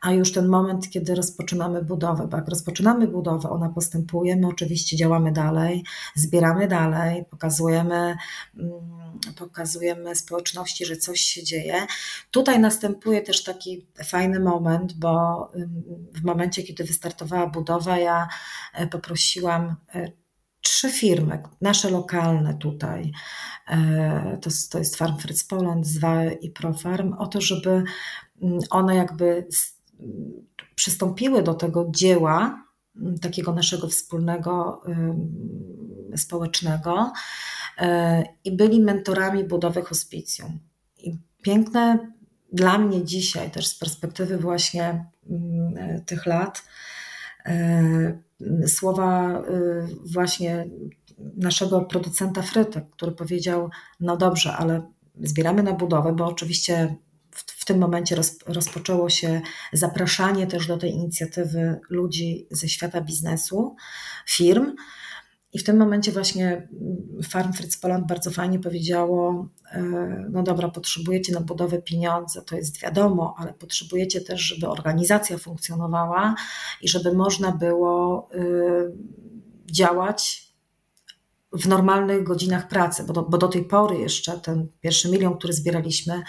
a 0.00 0.12
już 0.12 0.32
ten 0.32 0.48
moment, 0.48 0.90
kiedy 0.90 1.14
rozpoczynamy 1.14 1.82
budowę. 1.82 2.28
Bo 2.28 2.36
jak 2.36 2.48
rozpoczynamy 2.48 3.08
budowę, 3.08 3.50
ona 3.50 3.68
postępuje, 3.68 4.36
my 4.36 4.46
oczywiście 4.46 4.96
działamy 4.96 5.32
dalej, 5.32 5.84
zbieramy 6.14 6.68
dalej, 6.68 7.24
pokazujemy, 7.30 8.16
mm, 8.56 8.72
pokazujemy 9.38 10.16
społeczności, 10.16 10.84
że 10.86 10.96
coś 10.96 11.20
się 11.20 11.42
dzieje. 11.42 11.86
Tutaj 12.30 12.60
następuje 12.60 13.22
też 13.22 13.44
taki 13.44 13.86
fajny 14.04 14.40
moment, 14.40 14.92
bo 14.92 15.12
w 16.14 16.24
momencie, 16.24 16.62
kiedy 16.62 16.84
wystartowała 16.84 17.46
budowa, 17.46 17.98
ja 17.98 18.28
e, 18.74 18.86
poprosiłam 18.86 19.76
e, 19.94 20.23
trzy 20.64 20.90
firmy, 20.90 21.42
nasze 21.60 21.90
lokalne 21.90 22.54
tutaj, 22.54 23.12
e, 23.68 24.38
to, 24.42 24.50
to 24.70 24.78
jest 24.78 24.96
Farm 24.96 25.18
Fritz 25.18 25.44
Poland, 25.44 25.86
Zwae 25.86 26.32
i 26.32 26.50
Profarm, 26.50 27.12
o 27.12 27.26
to, 27.26 27.40
żeby 27.40 27.70
mm, 28.42 28.58
one 28.70 28.94
jakby 28.94 29.46
przystąpiły 30.74 31.42
do 31.42 31.54
tego 31.54 31.86
dzieła, 31.90 32.64
mm, 32.96 33.18
takiego 33.18 33.52
naszego 33.52 33.88
wspólnego, 33.88 34.82
społecznego 36.16 37.12
e, 37.78 38.24
i 38.44 38.56
byli 38.56 38.80
mentorami 38.80 39.44
budowy 39.44 39.82
hospicjum. 39.82 40.60
I 40.96 41.18
piękne 41.42 42.12
dla 42.52 42.78
mnie 42.78 43.04
dzisiaj, 43.04 43.50
też 43.50 43.66
z 43.66 43.78
perspektywy 43.78 44.38
właśnie 44.38 45.04
mm, 45.30 46.04
tych 46.04 46.26
lat, 46.26 46.62
e, 47.46 48.18
słowa 48.66 49.40
y, 49.40 49.86
właśnie 50.12 50.66
naszego 51.36 51.80
producenta 51.80 52.42
frytek, 52.42 52.90
który 52.90 53.12
powiedział: 53.12 53.70
No 54.00 54.16
dobrze, 54.16 54.52
ale 54.52 54.90
zbieramy 55.22 55.62
na 55.62 55.72
budowę, 55.72 56.12
bo 56.12 56.26
oczywiście 56.26 56.96
w, 57.30 57.42
w 57.42 57.64
tym 57.64 57.78
momencie 57.78 58.16
roz, 58.16 58.38
rozpoczęło 58.46 59.10
się 59.10 59.40
zapraszanie 59.72 60.46
też 60.46 60.66
do 60.66 60.76
tej 60.76 60.90
inicjatywy 60.90 61.80
ludzi 61.90 62.46
ze 62.50 62.68
świata 62.68 63.00
biznesu, 63.00 63.76
firm. 64.26 64.72
I 65.54 65.58
w 65.58 65.64
tym 65.64 65.76
momencie 65.76 66.12
właśnie 66.12 66.46
mm, 66.46 67.22
Farm 67.22 67.52
Fritz 67.52 67.76
Poland 67.80 68.06
bardzo 68.06 68.30
fajnie 68.30 68.58
powiedziało, 68.58 69.48
e, 69.72 69.82
no 70.30 70.42
dobra, 70.42 70.68
potrzebujecie 70.68 71.32
na 71.32 71.40
budowę 71.40 71.82
pieniądze, 71.82 72.42
to 72.42 72.56
jest 72.56 72.80
wiadomo, 72.80 73.34
ale 73.38 73.52
potrzebujecie 73.52 74.20
też, 74.20 74.40
żeby 74.40 74.68
organizacja 74.68 75.38
funkcjonowała 75.38 76.34
i 76.82 76.88
żeby 76.88 77.12
można 77.12 77.52
było 77.52 78.28
y, 78.34 78.92
działać 79.72 80.53
w 81.54 81.68
normalnych 81.68 82.24
godzinach 82.24 82.68
pracy, 82.68 83.04
bo 83.06 83.12
do, 83.12 83.22
bo 83.22 83.38
do 83.38 83.48
tej 83.48 83.64
pory 83.64 83.98
jeszcze 83.98 84.38
ten 84.40 84.68
pierwszy 84.80 85.10
milion, 85.10 85.38
który 85.38 85.52
zbieraliśmy, 85.52 86.22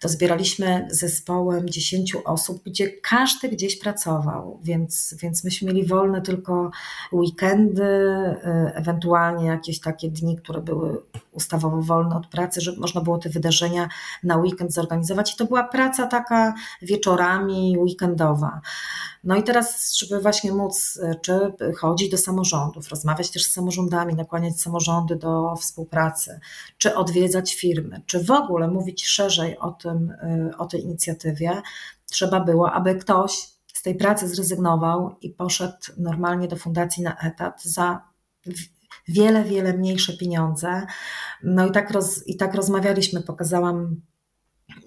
to 0.00 0.08
zbieraliśmy 0.08 0.88
zespołem 0.90 1.68
10 1.68 2.16
osób, 2.24 2.62
gdzie 2.64 2.88
każdy 2.88 3.48
gdzieś 3.48 3.78
pracował, 3.78 4.60
więc, 4.62 5.14
więc 5.22 5.44
myśmy 5.44 5.68
mieli 5.68 5.86
wolne 5.86 6.22
tylko 6.22 6.70
weekendy, 7.12 7.82
y, 7.84 8.74
ewentualnie 8.74 9.46
jakieś 9.46 9.80
takie 9.80 10.10
dni, 10.10 10.36
które 10.36 10.60
były 10.60 11.02
ustawowo 11.32 11.82
wolne 11.82 12.16
od 12.16 12.26
pracy, 12.26 12.60
żeby 12.60 12.80
można 12.80 13.00
było 13.00 13.18
te 13.18 13.28
wydarzenia 13.28 13.88
na 14.22 14.36
weekend 14.36 14.72
zorganizować. 14.72 15.34
I 15.34 15.36
to 15.36 15.44
była 15.44 15.64
praca 15.64 16.06
taka 16.06 16.54
wieczorami, 16.82 17.78
weekendowa. 17.78 18.60
No 19.24 19.36
i 19.36 19.42
teraz, 19.42 19.96
żeby 19.96 20.20
właśnie 20.20 20.52
móc, 20.52 20.96
y, 20.96 21.14
czy 21.22 21.52
chodzić 21.76 22.10
do 22.10 22.18
samorządów, 22.18 22.88
rozmawiać 22.88 23.30
też 23.30 23.44
z 23.44 23.52
samorządami, 23.52 24.14
nakłaniać 24.14 24.60
samorządy 24.66 25.16
do 25.16 25.56
współpracy, 25.56 26.40
czy 26.78 26.94
odwiedzać 26.94 27.54
firmy, 27.54 28.02
czy 28.06 28.24
w 28.24 28.30
ogóle 28.30 28.68
mówić 28.68 29.06
szerzej 29.06 29.58
o, 29.58 29.70
tym, 29.70 30.10
y, 30.10 30.56
o 30.58 30.66
tej 30.66 30.82
inicjatywie, 30.82 31.62
trzeba 32.10 32.40
było, 32.40 32.72
aby 32.72 32.94
ktoś 32.94 33.32
z 33.74 33.82
tej 33.82 33.94
pracy 33.94 34.28
zrezygnował 34.28 35.16
i 35.20 35.30
poszedł 35.30 35.76
normalnie 35.98 36.48
do 36.48 36.56
fundacji 36.56 37.02
na 37.02 37.16
etat 37.16 37.62
za 37.62 38.02
wiele, 39.08 39.44
wiele 39.44 39.72
mniejsze 39.72 40.12
pieniądze. 40.16 40.86
No 41.42 41.66
i 41.66 41.72
tak, 41.72 41.90
roz, 41.90 42.26
i 42.26 42.36
tak 42.36 42.54
rozmawialiśmy, 42.54 43.22
pokazałam 43.22 44.00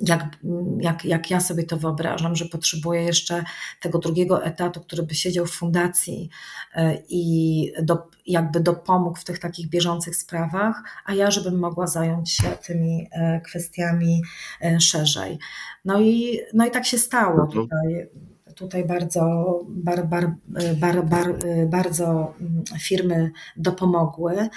jak, 0.02 0.38
jak, 0.80 1.06
jak 1.06 1.32
ja 1.32 1.40
sobie 1.40 1.64
to 1.64 1.78
wyobrażam, 1.78 2.36
że 2.36 2.46
potrzebuję 2.46 3.02
jeszcze 3.02 3.44
tego 3.82 4.00
drugiego 4.00 4.44
etatu, 4.44 4.82
który 4.82 5.04
by 5.04 5.16
siedział 5.16 5.46
w 5.46 5.52
fundacji 5.52 6.30
e, 6.76 6.98
i 7.10 7.74
do, 7.84 8.08
jakby 8.26 8.60
dopomógł 8.60 9.20
w 9.20 9.24
tych 9.24 9.40
takich 9.40 9.70
bieżących 9.70 10.16
sprawach, 10.16 10.84
a 11.06 11.14
ja, 11.14 11.32
żebym 11.32 11.60
mogła 11.60 11.88
zająć 11.88 12.32
się 12.32 12.50
tymi 12.68 13.08
e, 13.12 13.42
kwestiami 13.42 14.22
e, 14.62 14.80
szerzej. 14.80 15.40
No 15.86 16.00
i, 16.00 16.40
no 16.54 16.66
i 16.66 16.72
tak 16.72 16.86
się 16.86 16.98
stało 16.98 17.38
no 17.38 17.48
tutaj 17.48 18.10
tutaj 18.60 18.86
bardzo, 18.86 19.22
bar, 19.68 20.08
bar, 20.08 20.36
bar, 20.76 21.06
bar, 21.06 21.36
bardzo 21.68 22.34
mm, 22.42 22.64
firmy 22.80 23.32
dopomogły. 23.58 24.50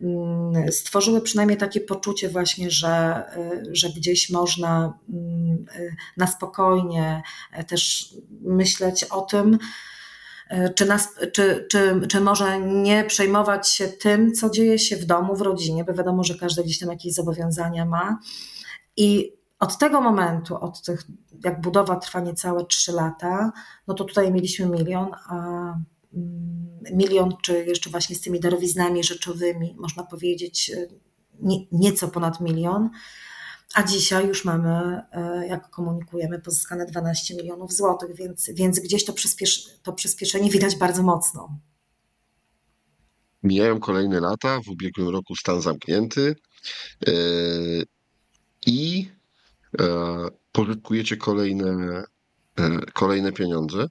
Mm, 0.00 0.72
stworzyły 0.72 1.20
przynajmniej 1.20 1.58
takie 1.58 1.80
poczucie 1.80 2.28
właśnie, 2.28 2.70
że, 2.70 3.24
że 3.72 3.88
gdzieś 3.88 4.30
można 4.30 4.98
mm, 5.08 5.66
na 6.16 6.26
spokojnie 6.26 7.22
też 7.66 8.14
myśleć 8.40 9.04
o 9.04 9.20
tym, 9.20 9.58
czy, 10.74 10.86
nas, 10.86 11.08
czy, 11.32 11.66
czy, 11.70 12.00
czy 12.08 12.20
może 12.20 12.60
nie 12.60 13.04
przejmować 13.04 13.68
się 13.68 13.88
tym, 13.88 14.32
co 14.32 14.50
dzieje 14.50 14.78
się 14.78 14.96
w 14.96 15.04
domu, 15.04 15.36
w 15.36 15.40
rodzinie, 15.40 15.84
bo 15.84 15.94
wiadomo, 15.94 16.24
że 16.24 16.34
każdy 16.34 16.64
gdzieś 16.64 16.78
tam 16.78 16.90
jakieś 16.90 17.14
zobowiązania 17.14 17.84
ma. 17.84 18.18
I 18.96 19.36
od 19.58 19.78
tego 19.78 20.00
momentu, 20.00 20.56
od 20.56 20.82
tych, 20.82 21.04
jak 21.44 21.60
budowa 21.60 21.96
trwa 21.96 22.20
niecałe 22.20 22.64
3 22.64 22.92
lata, 22.92 23.52
no 23.86 23.94
to 23.94 24.04
tutaj 24.04 24.32
mieliśmy 24.32 24.66
milion, 24.66 25.10
a 25.28 25.34
mm, 26.14 26.78
milion, 26.92 27.34
czy 27.42 27.64
jeszcze 27.64 27.90
właśnie 27.90 28.16
z 28.16 28.20
tymi 28.20 28.40
darowiznami 28.40 29.04
rzeczowymi, 29.04 29.76
można 29.78 30.02
powiedzieć, 30.02 30.70
y, 30.70 30.88
nie, 31.40 31.56
nieco 31.72 32.08
ponad 32.08 32.40
milion. 32.40 32.90
A 33.74 33.82
dzisiaj 33.82 34.28
już 34.28 34.44
mamy, 34.44 35.02
y, 35.42 35.46
jak 35.46 35.70
komunikujemy, 35.70 36.40
pozyskane 36.40 36.86
12 36.86 37.34
milionów 37.34 37.72
złotych, 37.72 38.16
więc, 38.16 38.50
więc 38.54 38.80
gdzieś 38.80 39.04
to, 39.04 39.12
przyspiesz, 39.12 39.68
to 39.82 39.92
przyspieszenie 39.92 40.50
widać 40.50 40.76
bardzo 40.76 41.02
mocno. 41.02 41.58
Mijają 43.42 43.80
kolejne 43.80 44.20
lata, 44.20 44.60
w 44.66 44.68
ubiegłym 44.68 45.08
roku 45.08 45.36
stan 45.36 45.60
zamknięty 45.60 46.34
yy, 47.06 47.84
i 48.66 49.08
pożytkujecie 50.52 51.16
kolejne, 51.16 52.02
e, 52.58 52.78
kolejne 52.92 53.32
pieniądze 53.32 53.86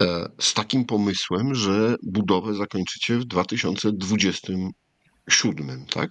e, 0.00 0.28
z 0.40 0.54
takim 0.54 0.84
pomysłem, 0.84 1.54
że 1.54 1.96
budowę 2.02 2.54
zakończycie 2.54 3.18
w 3.18 3.24
2027, 3.24 5.86
tak? 5.86 6.10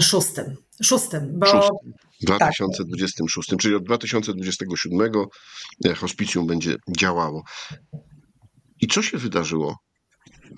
Szóstym. 0.00 0.56
Szóstym, 0.82 1.38
bo. 1.38 1.46
Szóstym. 1.46 1.92
2026, 2.22 3.48
tak. 3.48 3.58
czyli 3.58 3.74
od 3.74 3.84
2027 3.84 5.12
hospicjum 5.96 6.46
będzie 6.46 6.76
działało. 6.98 7.42
I 8.80 8.86
co 8.86 9.02
się 9.02 9.18
wydarzyło 9.18 9.76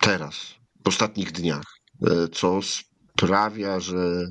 teraz, 0.01 0.55
w 0.85 0.87
ostatnich 0.87 1.31
dniach, 1.31 1.65
co 2.31 2.59
sprawia, 2.61 3.79
że, 3.79 4.25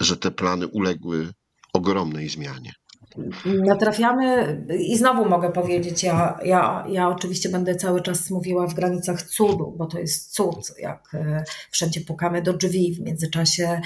że 0.00 0.16
te 0.16 0.30
plany 0.30 0.66
uległy 0.66 1.32
ogromnej 1.72 2.28
zmianie. 2.28 2.72
Natrafiamy 3.44 4.56
i 4.78 4.98
znowu 4.98 5.28
mogę 5.28 5.52
powiedzieć, 5.52 6.02
ja, 6.02 6.38
ja, 6.44 6.84
ja 6.88 7.08
oczywiście 7.08 7.48
będę 7.48 7.74
cały 7.74 8.02
czas 8.02 8.30
mówiła 8.30 8.66
w 8.66 8.74
granicach 8.74 9.22
cudu, 9.22 9.74
bo 9.76 9.86
to 9.86 9.98
jest 9.98 10.34
cud, 10.34 10.72
jak 10.78 11.14
e, 11.14 11.44
wszędzie 11.70 12.00
pukamy 12.00 12.42
do 12.42 12.52
drzwi. 12.52 12.94
W 12.94 13.00
międzyczasie 13.00 13.80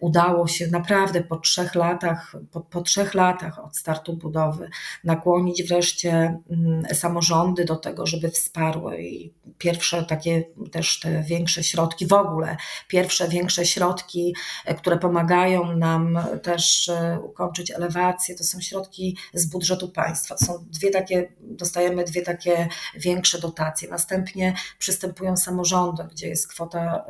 udało 0.00 0.46
się 0.46 0.66
naprawdę 0.66 1.20
po 1.20 1.36
trzech 1.36 1.74
latach, 1.74 2.36
po, 2.52 2.60
po 2.60 2.80
trzech 2.80 3.14
latach 3.14 3.64
od 3.64 3.76
startu 3.76 4.16
budowy 4.16 4.70
nakłonić 5.04 5.62
wreszcie 5.62 6.38
mm, 6.50 6.82
samorządy 6.94 7.64
do 7.64 7.76
tego, 7.76 8.06
żeby 8.06 8.30
wsparły 8.30 9.02
i 9.02 9.32
pierwsze 9.58 10.04
takie 10.04 10.44
też 10.72 11.00
te 11.00 11.22
większe 11.22 11.64
środki 11.64 12.06
w 12.06 12.12
ogóle, 12.12 12.56
pierwsze 12.88 13.28
większe 13.28 13.66
środki, 13.66 14.34
e, 14.64 14.74
które 14.74 14.98
pomagają 14.98 15.76
nam 15.76 16.18
też 16.42 16.88
e, 16.88 17.18
ukończyć 17.22 17.70
elewację, 17.70 18.34
to 18.34 18.44
są 18.44 18.60
środki 18.70 19.16
z 19.34 19.46
budżetu 19.46 19.88
państwa. 19.88 20.36
Są 20.36 20.64
dwie 20.70 20.90
takie, 20.90 21.32
dostajemy 21.40 22.04
dwie 22.04 22.22
takie 22.22 22.68
większe 22.94 23.38
dotacje. 23.38 23.88
Następnie 23.88 24.54
przystępują 24.78 25.36
samorządy, 25.36 26.04
gdzie 26.10 26.28
jest 26.28 26.48
kwota 26.48 27.04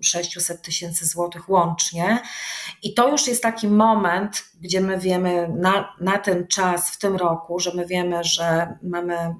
600 0.00 0.58
y, 0.58 0.62
tysięcy 0.62 1.06
złotych 1.06 1.48
łącznie. 1.48 2.22
I 2.82 2.94
to 2.94 3.08
już 3.08 3.26
jest 3.26 3.42
taki 3.42 3.68
moment, 3.68 4.44
gdzie 4.60 4.80
my 4.80 4.98
wiemy 4.98 5.48
na, 5.48 5.94
na 6.00 6.18
ten 6.18 6.46
czas 6.46 6.90
w 6.90 6.98
tym 6.98 7.16
roku, 7.16 7.60
że 7.60 7.74
my 7.74 7.86
wiemy, 7.86 8.24
że 8.24 8.78
mamy 8.82 9.34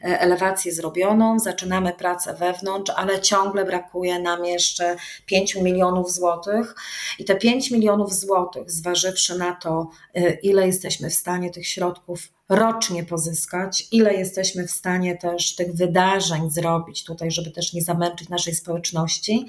elewację 0.00 0.72
zrobioną, 0.72 1.38
zaczynamy 1.38 1.92
pracę 1.92 2.34
wewnątrz, 2.34 2.92
ale 2.96 3.20
ciągle 3.20 3.64
brakuje 3.64 4.18
nam 4.18 4.44
jeszcze 4.44 4.96
5 5.26 5.54
milionów 5.56 6.12
złotych. 6.12 6.74
I 7.18 7.24
te 7.24 7.36
5 7.36 7.70
milionów 7.70 8.14
złotych, 8.14 8.70
zważywszy 8.70 9.38
na 9.38 9.52
to, 9.52 9.88
y, 10.16 10.38
ile 10.42 10.66
jesteśmy 10.66 11.10
w 11.10 11.14
stanie 11.14 11.50
tych 11.50 11.66
środków 11.66 12.28
rocznie 12.48 13.04
pozyskać, 13.04 13.88
ile 13.92 14.14
jesteśmy 14.14 14.66
w 14.66 14.70
stanie 14.70 15.16
też 15.16 15.54
tych 15.54 15.74
wydarzeń 15.74 16.50
zrobić 16.50 17.04
tutaj, 17.04 17.30
żeby 17.30 17.50
też 17.50 17.72
nie 17.72 17.82
zamęczyć 17.82 18.28
naszej 18.28 18.54
społeczności, 18.54 19.46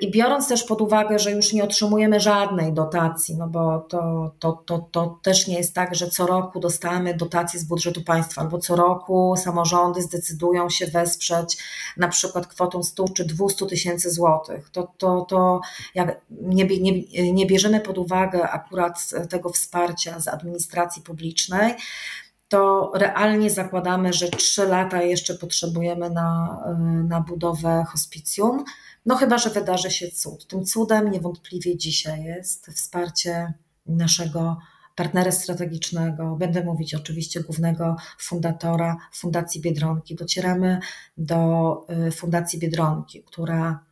I 0.00 0.10
biorąc 0.10 0.48
też 0.48 0.64
pod 0.64 0.80
uwagę, 0.80 1.18
że 1.18 1.32
już 1.32 1.52
nie 1.52 1.64
otrzymujemy 1.64 2.20
żadnej 2.20 2.72
dotacji, 2.72 3.36
no 3.36 3.48
bo 3.48 3.78
to, 3.78 4.32
to, 4.38 4.52
to, 4.52 4.88
to 4.92 5.18
też 5.22 5.46
nie 5.46 5.58
jest 5.58 5.74
tak, 5.74 5.94
że 5.94 6.08
co 6.08 6.26
roku 6.26 6.60
dostajemy 6.60 7.14
dotacje 7.14 7.60
z 7.60 7.64
budżetu 7.64 8.02
państwa, 8.02 8.42
albo 8.42 8.58
co 8.58 8.76
roku 8.76 9.34
samorządy 9.36 10.02
zdecydują 10.02 10.70
się 10.70 10.86
wesprzeć 10.86 11.58
na 11.96 12.08
przykład 12.08 12.46
kwotą 12.46 12.82
100 12.82 13.08
czy 13.08 13.24
200 13.24 13.66
tysięcy 13.66 14.10
złotych. 14.10 14.70
To, 14.70 14.92
to, 14.98 15.26
to 15.28 15.60
jak 15.94 16.20
nie, 16.30 16.64
nie, 16.64 17.32
nie 17.32 17.46
bierzemy 17.46 17.80
pod 17.80 17.98
uwagę 17.98 18.50
akurat 18.50 19.10
tego 19.28 19.50
wsparcia 19.50 20.20
z 20.20 20.28
administracji 20.28 21.02
publicznej, 21.02 21.74
to 22.54 22.92
realnie 22.94 23.50
zakładamy, 23.50 24.12
że 24.12 24.28
trzy 24.28 24.66
lata 24.66 25.02
jeszcze 25.02 25.34
potrzebujemy 25.34 26.10
na, 26.10 26.58
na 27.08 27.20
budowę 27.20 27.84
hospicjum. 27.88 28.64
No 29.06 29.16
chyba, 29.16 29.38
że 29.38 29.50
wydarzy 29.50 29.90
się 29.90 30.10
cud. 30.10 30.46
Tym 30.46 30.64
cudem 30.64 31.10
niewątpliwie 31.10 31.76
dzisiaj 31.76 32.24
jest 32.24 32.66
wsparcie 32.66 33.52
naszego 33.86 34.56
partnera 34.94 35.32
strategicznego, 35.32 36.36
będę 36.36 36.64
mówić 36.64 36.94
oczywiście 36.94 37.40
głównego 37.40 37.96
fundatora 38.18 38.96
Fundacji 39.12 39.60
Biedronki. 39.60 40.14
Docieramy 40.14 40.80
do 41.16 41.86
y, 42.08 42.10
Fundacji 42.10 42.58
Biedronki, 42.58 43.22
która 43.22 43.84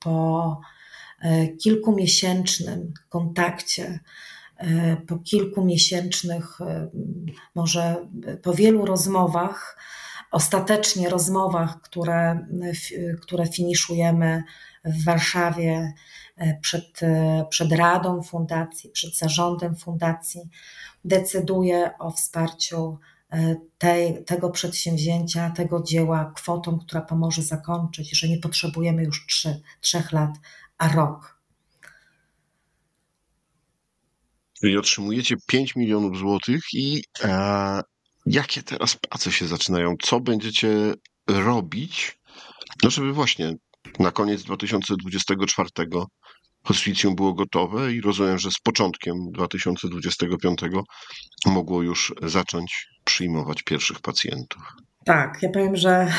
po 0.00 0.60
y, 1.24 1.56
kilkumiesięcznym 1.56 2.94
kontakcie, 3.08 3.84
y, 3.84 4.00
po 5.06 5.18
kilkumiesięcznych, 5.18 6.58
może 7.54 7.96
po 8.42 8.54
wielu 8.54 8.84
rozmowach, 8.84 9.78
ostatecznie 10.30 11.08
rozmowach, 11.08 11.80
które, 11.80 12.46
które 13.20 13.46
finiszujemy 13.46 14.42
w 14.84 15.04
Warszawie 15.04 15.92
e, 16.36 16.60
przed, 16.60 17.02
e, 17.02 17.46
przed 17.50 17.72
Radą 17.72 18.22
Fundacji, 18.22 18.90
przed 18.90 19.18
zarządem 19.18 19.76
Fundacji, 19.76 20.40
decyduje 21.04 21.90
o 21.98 22.10
wsparciu 22.10 22.98
tej, 23.78 24.24
tego 24.24 24.50
przedsięwzięcia, 24.50 25.50
tego 25.50 25.82
dzieła 25.82 26.32
kwotą, 26.36 26.78
która 26.78 27.00
pomoże 27.00 27.42
zakończyć, 27.42 28.18
że 28.18 28.28
nie 28.28 28.38
potrzebujemy 28.38 29.04
już 29.04 29.26
trzy, 29.26 29.62
trzech 29.80 30.12
lat, 30.12 30.30
a 30.78 30.88
rok. 30.88 31.37
I 34.62 34.76
otrzymujecie 34.76 35.36
5 35.46 35.76
milionów 35.76 36.18
złotych 36.18 36.60
i 36.72 37.02
e, 37.24 37.80
jakie 38.26 38.62
teraz 38.62 38.96
prace 38.96 39.32
się 39.32 39.46
zaczynają? 39.46 39.94
Co 40.02 40.20
będziecie 40.20 40.94
robić, 41.28 42.18
no 42.82 42.90
żeby 42.90 43.12
właśnie 43.12 43.54
na 43.98 44.10
koniec 44.10 44.42
2024 44.42 45.70
hospicjum 46.64 47.14
było 47.14 47.34
gotowe 47.34 47.92
i 47.92 48.00
rozumiem, 48.00 48.38
że 48.38 48.50
z 48.50 48.60
początkiem 48.62 49.14
2025 49.32 50.60
mogło 51.46 51.82
już 51.82 52.14
zacząć 52.22 52.88
przyjmować 53.04 53.62
pierwszych 53.62 54.00
pacjentów. 54.00 54.62
Tak, 55.04 55.38
ja 55.42 55.50
powiem, 55.50 55.76
że 55.76 56.12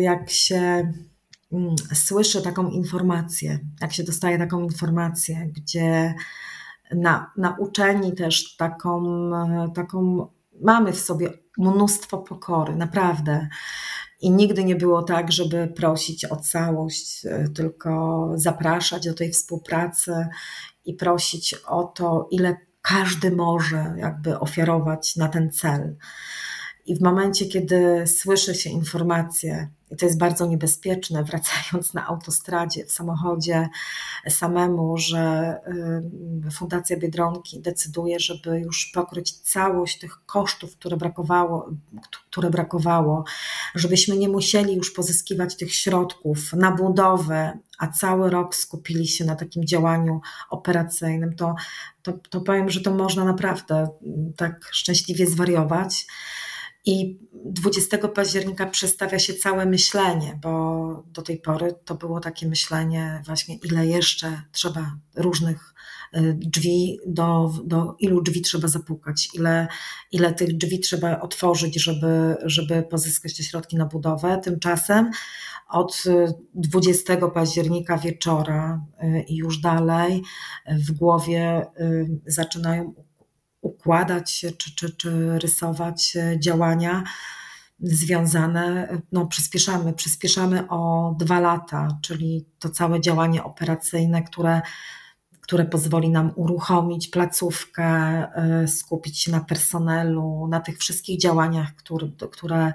jak 0.00 0.30
się 0.30 0.92
mm, 1.52 1.74
słyszy 1.94 2.42
taką 2.42 2.70
informację, 2.70 3.58
jak 3.80 3.92
się 3.92 4.04
dostaje 4.04 4.38
taką 4.38 4.62
informację, 4.62 5.50
gdzie 5.56 6.14
na, 6.92 7.32
nauczeni 7.36 8.14
też 8.14 8.56
taką, 8.56 9.30
taką, 9.74 10.28
mamy 10.60 10.92
w 10.92 11.00
sobie 11.00 11.30
mnóstwo 11.58 12.18
pokory, 12.18 12.76
naprawdę. 12.76 13.48
I 14.20 14.30
nigdy 14.30 14.64
nie 14.64 14.76
było 14.76 15.02
tak, 15.02 15.32
żeby 15.32 15.72
prosić 15.76 16.24
o 16.24 16.36
całość, 16.36 17.26
tylko 17.54 18.30
zapraszać 18.34 19.04
do 19.04 19.14
tej 19.14 19.30
współpracy 19.30 20.28
i 20.84 20.94
prosić 20.94 21.54
o 21.54 21.84
to, 21.84 22.28
ile 22.30 22.56
każdy 22.82 23.30
może 23.30 23.94
jakby 23.98 24.38
ofiarować 24.38 25.16
na 25.16 25.28
ten 25.28 25.50
cel. 25.50 25.96
I 26.86 26.96
w 26.96 27.02
momencie, 27.02 27.46
kiedy 27.46 28.06
słyszy 28.06 28.54
się 28.54 28.70
informacje, 28.70 29.68
i 29.90 29.96
to 29.96 30.06
jest 30.06 30.18
bardzo 30.18 30.46
niebezpieczne, 30.46 31.24
wracając 31.24 31.94
na 31.94 32.06
autostradzie, 32.06 32.86
w 32.86 32.92
samochodzie 32.92 33.68
samemu, 34.28 34.96
że 34.98 35.54
y, 36.46 36.50
Fundacja 36.50 36.96
Biedronki 36.96 37.60
decyduje, 37.60 38.20
żeby 38.20 38.60
już 38.60 38.86
pokryć 38.86 39.32
całość 39.32 39.98
tych 39.98 40.26
kosztów, 40.26 40.76
które 40.76 40.96
brakowało, 40.96 41.70
które 42.30 42.50
brakowało, 42.50 43.24
żebyśmy 43.74 44.16
nie 44.16 44.28
musieli 44.28 44.76
już 44.76 44.90
pozyskiwać 44.90 45.56
tych 45.56 45.74
środków 45.74 46.52
na 46.52 46.70
budowę, 46.70 47.58
a 47.78 47.86
cały 47.88 48.30
rok 48.30 48.54
skupili 48.54 49.08
się 49.08 49.24
na 49.24 49.36
takim 49.36 49.64
działaniu 49.64 50.20
operacyjnym, 50.50 51.36
to, 51.36 51.54
to, 52.02 52.12
to 52.12 52.40
powiem, 52.40 52.70
że 52.70 52.80
to 52.80 52.94
można 52.94 53.24
naprawdę 53.24 53.88
tak 54.36 54.68
szczęśliwie 54.72 55.26
zwariować. 55.26 56.06
I 56.86 57.18
20 57.44 58.08
października 58.08 58.66
przestawia 58.66 59.18
się 59.18 59.34
całe 59.34 59.66
myślenie, 59.66 60.38
bo 60.42 61.04
do 61.06 61.22
tej 61.22 61.40
pory 61.40 61.74
to 61.84 61.94
było 61.94 62.20
takie 62.20 62.48
myślenie, 62.48 63.22
właśnie 63.26 63.56
ile 63.64 63.86
jeszcze 63.86 64.42
trzeba 64.52 64.96
różnych 65.16 65.74
y, 66.16 66.34
drzwi, 66.38 66.98
do, 67.06 67.52
do 67.64 67.96
ilu 67.98 68.22
drzwi 68.22 68.42
trzeba 68.42 68.68
zapukać, 68.68 69.28
ile, 69.34 69.68
ile 70.12 70.34
tych 70.34 70.56
drzwi 70.56 70.80
trzeba 70.80 71.20
otworzyć, 71.20 71.82
żeby, 71.82 72.36
żeby 72.44 72.82
pozyskać 72.82 73.36
te 73.36 73.42
środki 73.42 73.76
na 73.76 73.86
budowę. 73.86 74.40
Tymczasem 74.44 75.10
od 75.68 76.04
20 76.54 77.16
października 77.30 77.98
wieczora 77.98 78.84
y, 79.02 79.24
i 79.28 79.36
już 79.36 79.60
dalej 79.60 80.22
w 80.66 80.92
głowie 80.92 81.66
y, 81.80 82.20
zaczynają 82.26 82.94
układać 83.64 84.46
czy, 84.58 84.74
czy, 84.74 84.96
czy 84.96 85.38
rysować 85.38 86.16
działania 86.38 87.04
związane, 87.80 88.88
no 89.12 89.26
przyspieszamy, 89.26 89.92
przyspieszamy 89.92 90.68
o 90.68 91.14
dwa 91.18 91.40
lata, 91.40 91.88
czyli 92.02 92.46
to 92.58 92.68
całe 92.68 93.00
działanie 93.00 93.44
operacyjne, 93.44 94.22
które, 94.22 94.62
które 95.44 95.64
pozwoli 95.64 96.10
nam 96.10 96.32
uruchomić 96.36 97.08
placówkę, 97.08 98.22
y, 98.62 98.68
skupić 98.68 99.20
się 99.20 99.32
na 99.32 99.40
personelu, 99.40 100.48
na 100.50 100.60
tych 100.60 100.78
wszystkich 100.78 101.20
działaniach, 101.20 101.74
które, 101.74 102.08
które, 102.30 102.72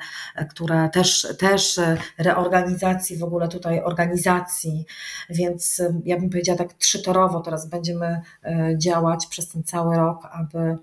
które 0.49 0.89
też, 0.89 1.27
też 1.39 1.79
reorganizacji 2.17 3.17
w 3.17 3.23
ogóle 3.23 3.47
tutaj 3.47 3.84
organizacji, 3.84 4.86
więc 5.29 5.82
ja 6.05 6.19
bym 6.19 6.29
powiedziała 6.29 6.58
tak 6.58 6.73
trzytorowo 6.73 7.39
teraz 7.39 7.69
będziemy 7.69 8.21
y, 8.45 8.77
działać 8.77 9.27
przez 9.27 9.49
ten 9.49 9.63
cały 9.63 9.97
rok, 9.97 10.27
aby 10.32 10.77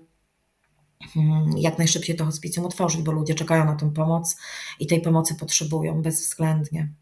Mm, 1.15 1.57
jak 1.57 1.77
najszybciej 1.77 2.15
to 2.15 2.25
hospicjum 2.25 2.65
otworzyć, 2.65 3.01
bo 3.01 3.11
ludzie 3.11 3.35
czekają 3.35 3.65
na 3.65 3.75
tę 3.75 3.93
pomoc 3.93 4.37
i 4.79 4.87
tej 4.87 5.01
pomocy 5.01 5.35
potrzebują 5.35 6.01
bezwzględnie. 6.01 6.93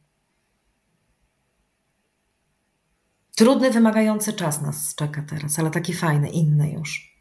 Trudny, 3.36 3.71
wymagający 3.71 4.34
czas 4.34 4.62
nas 4.62 4.95
czeka 4.95 5.26
teraz, 5.30 5.60
ale 5.60 5.71
taki 5.71 5.93
fajny, 5.93 6.30
inny 6.30 6.71
już. 6.71 7.15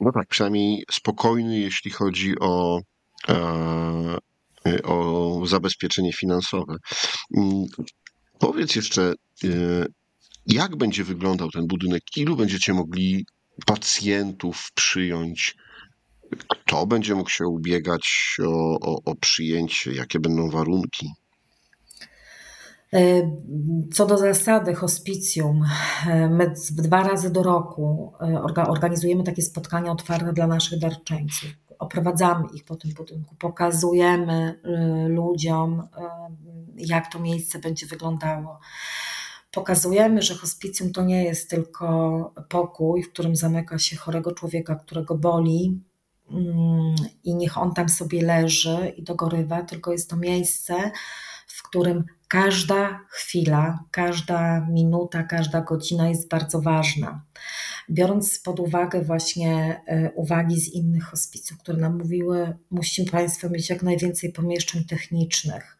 No 0.00 0.12
tak, 0.12 0.28
przynajmniej 0.28 0.84
spokojny, 0.92 1.58
jeśli 1.58 1.90
chodzi 1.90 2.38
o, 2.40 2.80
e, 3.28 4.82
o 4.84 5.46
zabezpieczenie 5.46 6.12
finansowe. 6.12 6.76
Mm, 7.36 7.66
powiedz 8.38 8.76
jeszcze, 8.76 9.12
e, 9.44 9.48
jak 10.46 10.76
będzie 10.76 11.04
wyglądał 11.04 11.50
ten 11.50 11.66
budynek? 11.66 12.02
Ilu 12.16 12.36
będziecie 12.36 12.74
mogli 12.74 13.26
pacjentów 13.66 14.68
przyjąć? 14.74 15.56
Kto 16.48 16.86
będzie 16.86 17.14
mógł 17.14 17.30
się 17.30 17.46
ubiegać 17.46 18.36
o, 18.46 18.80
o, 18.80 19.02
o 19.04 19.14
przyjęcie? 19.14 19.92
Jakie 19.92 20.20
będą 20.20 20.50
warunki? 20.50 21.06
E, 22.94 23.30
co 23.92 24.06
do 24.06 24.18
zasady 24.18 24.74
hospicjum, 24.74 25.64
e, 26.06 26.28
my 26.28 26.54
dwa 26.70 27.02
razy 27.02 27.30
do 27.30 27.42
roku 27.42 28.12
e, 28.20 28.42
organizujemy 28.68 29.24
takie 29.24 29.42
spotkania 29.42 29.92
otwarte 29.92 30.32
dla 30.32 30.46
naszych 30.46 30.78
darczyńców. 30.78 31.50
Oprowadzamy 31.78 32.44
ich 32.54 32.64
po 32.64 32.76
tym 32.76 32.92
budynku, 32.92 33.34
pokazujemy 33.34 34.60
ludziom, 35.08 35.88
jak 36.76 37.12
to 37.12 37.18
miejsce 37.18 37.58
będzie 37.58 37.86
wyglądało 37.86 38.58
pokazujemy, 39.50 40.22
że 40.22 40.34
hospicjum 40.34 40.92
to 40.92 41.04
nie 41.04 41.24
jest 41.24 41.50
tylko 41.50 42.34
pokój, 42.48 43.02
w 43.02 43.12
którym 43.12 43.36
zamyka 43.36 43.78
się 43.78 43.96
chorego 43.96 44.32
człowieka, 44.32 44.74
którego 44.74 45.14
boli 45.14 45.80
mm, 46.30 46.94
i 47.24 47.34
niech 47.34 47.58
on 47.58 47.74
tam 47.74 47.88
sobie 47.88 48.22
leży 48.22 48.92
i 48.96 49.02
dogorywa, 49.02 49.62
tylko 49.62 49.92
jest 49.92 50.10
to 50.10 50.16
miejsce, 50.16 50.90
w 51.46 51.62
którym 51.62 52.04
każda 52.30 53.00
chwila, 53.08 53.84
każda 53.90 54.60
minuta, 54.60 55.22
każda 55.22 55.60
godzina 55.60 56.08
jest 56.08 56.28
bardzo 56.28 56.60
ważna. 56.60 57.24
Biorąc 57.90 58.38
pod 58.38 58.60
uwagę 58.60 59.02
właśnie 59.02 59.80
e, 59.86 60.10
uwagi 60.12 60.60
z 60.60 60.68
innych 60.68 61.04
hospicjów, 61.04 61.58
które 61.58 61.78
nam 61.78 61.98
mówiły, 61.98 62.56
musimy 62.70 63.10
Państwo 63.10 63.50
mieć 63.50 63.70
jak 63.70 63.82
najwięcej 63.82 64.32
pomieszczeń 64.32 64.84
technicznych, 64.84 65.78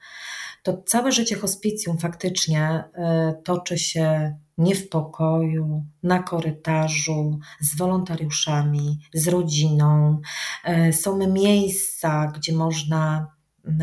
to 0.63 0.83
całe 0.87 1.13
życie 1.13 1.37
hospicjum 1.37 1.99
faktycznie 1.99 2.85
e, 2.95 3.35
toczy 3.45 3.79
się 3.79 4.37
nie 4.59 4.75
w 4.75 4.89
pokoju, 4.89 5.85
na 6.03 6.23
korytarzu, 6.23 7.39
z 7.61 7.77
wolontariuszami, 7.77 8.99
z 9.15 9.29
rodziną. 9.29 10.21
E, 10.65 10.93
są 10.93 11.33
miejsca, 11.33 12.33
gdzie 12.37 12.53
można 12.53 13.27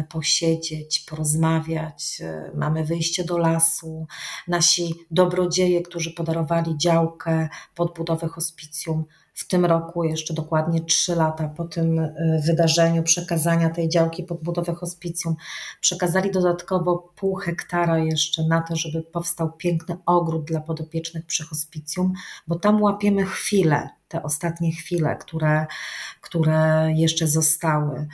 posiedzieć, 0.10 1.00
porozmawiać. 1.00 2.22
E, 2.22 2.52
mamy 2.56 2.84
wyjście 2.84 3.24
do 3.24 3.38
lasu. 3.38 4.08
Nasi 4.48 4.96
dobrodzieje, 5.12 5.82
którzy 5.82 6.14
podarowali 6.14 6.78
działkę 6.78 7.50
pod 7.76 7.94
budowę 7.94 8.28
hospicjum, 8.28 9.06
w 9.38 9.48
tym 9.48 9.66
roku, 9.66 10.04
jeszcze 10.04 10.34
dokładnie 10.34 10.82
trzy 10.82 11.16
lata 11.16 11.50
po 11.50 11.66
tym 11.66 12.00
y, 12.00 12.42
wydarzeniu 12.46 13.04
przekazania 13.04 13.70
tej 13.70 13.90
działki 13.90 14.24
pod 14.24 14.44
budowę 14.44 14.76
hospicjum, 14.76 15.36
przekazali 15.82 16.32
dodatkowo 16.32 17.14
pół 17.16 17.36
hektara 17.36 18.00
jeszcze 18.00 18.44
na 18.44 18.62
to, 18.62 18.76
żeby 18.76 19.04
powstał 19.04 19.52
piękny 19.52 19.98
ogród 20.06 20.46
dla 20.46 20.62
podopiecznych 20.62 21.26
przy 21.26 21.44
hospicjum, 21.44 22.14
bo 22.48 22.56
tam 22.56 22.82
łapiemy 22.82 23.26
chwilę, 23.26 23.90
te 24.08 24.24
ostatnie 24.24 24.72
chwile, 24.72 25.16
które, 25.16 25.66
które 26.22 26.92
jeszcze 26.96 27.28
zostały. 27.28 28.08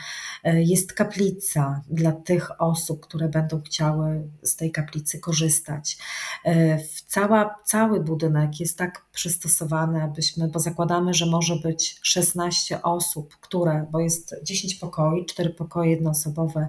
E, 0.43 0.63
jest 0.63 0.93
kaplica 0.93 1.81
dla 1.89 2.11
tych 2.11 2.61
osób, 2.61 3.05
które 3.05 3.29
będą 3.29 3.61
chciały 3.61 4.29
z 4.41 4.55
tej 4.55 4.71
kaplicy 4.71 5.19
korzystać. 5.19 5.97
E, 6.45 6.79
cała, 7.07 7.55
cały 7.65 7.99
budynek 7.99 8.59
jest 8.59 8.77
tak 8.77 9.05
przystosowany, 9.11 10.03
abyśmy, 10.03 10.47
bo 10.47 10.59
zakładamy, 10.59 11.13
że 11.13 11.25
może 11.25 11.55
być 11.55 11.99
16 12.01 12.81
osób, 12.81 13.37
które, 13.41 13.85
bo 13.91 13.99
jest 13.99 14.35
10 14.43 14.75
pokoi, 14.75 15.25
4 15.25 15.49
pokoje 15.49 15.91
jednoosobowe, 15.91 16.67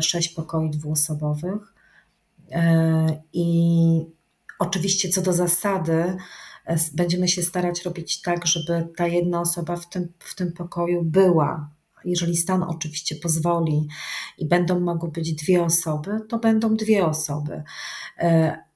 6 0.00 0.32
e, 0.32 0.34
pokoi 0.34 0.70
dwuosobowych. 0.70 1.74
I 3.32 4.06
oczywiście 4.58 5.08
co 5.08 5.22
do 5.22 5.32
zasady, 5.32 6.16
będziemy 6.94 7.28
się 7.28 7.42
starać 7.42 7.84
robić 7.84 8.22
tak, 8.22 8.46
żeby 8.46 8.88
ta 8.96 9.06
jedna 9.06 9.40
osoba 9.40 9.76
w 9.76 9.88
tym, 9.88 10.12
w 10.18 10.34
tym 10.34 10.52
pokoju 10.52 11.02
była 11.04 11.70
Jeżeli 12.04 12.36
stan 12.36 12.62
oczywiście 12.62 13.16
pozwoli 13.16 13.88
i 14.38 14.48
będą 14.48 14.80
mogły 14.80 15.10
być 15.10 15.34
dwie 15.34 15.64
osoby, 15.64 16.20
to 16.28 16.38
będą 16.38 16.76
dwie 16.76 17.06
osoby. 17.06 17.62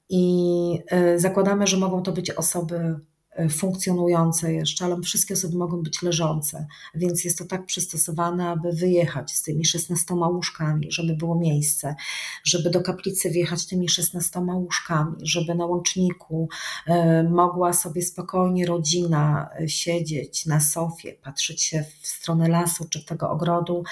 I 0.09 0.79
zakładamy, 1.15 1.67
że 1.67 1.77
mogą 1.77 2.03
to 2.03 2.11
być 2.11 2.31
osoby 2.31 2.75
E, 2.85 3.08
funkcjonujące 3.49 4.53
jeszcze, 4.53 4.85
ale 4.85 5.01
wszystkie 5.01 5.33
osoby 5.33 5.57
mogą 5.57 5.83
być 5.83 6.01
leżące, 6.01 6.67
więc 6.95 7.23
jest 7.23 7.37
to 7.37 7.45
tak 7.45 7.65
przystosowane, 7.65 8.49
aby 8.49 8.71
wyjechać 8.71 9.31
z 9.31 9.43
tymi 9.43 9.65
16 9.65 10.13
łóżkami, 10.13 10.91
żeby 10.91 11.15
było 11.15 11.35
miejsce, 11.35 11.95
żeby 12.43 12.69
do 12.69 12.81
kaplicy 12.81 13.29
wjechać 13.29 13.65
tymi 13.65 13.89
16 13.89 14.39
łóżkami, 14.39 15.15
żeby 15.21 15.55
na 15.55 15.65
łączniku 15.65 16.49
e, 16.87 17.23
mogła 17.23 17.73
sobie 17.73 18.01
spokojnie 18.01 18.65
rodzina 18.65 19.49
e, 19.59 19.69
siedzieć 19.69 20.45
na 20.45 20.59
sofie, 20.59 21.13
patrzeć 21.13 21.61
się 21.61 21.85
w 22.01 22.07
stronę 22.07 22.47
lasu 22.47 22.85
czy 22.89 23.05
tego 23.05 23.29
ogrodu, 23.29 23.83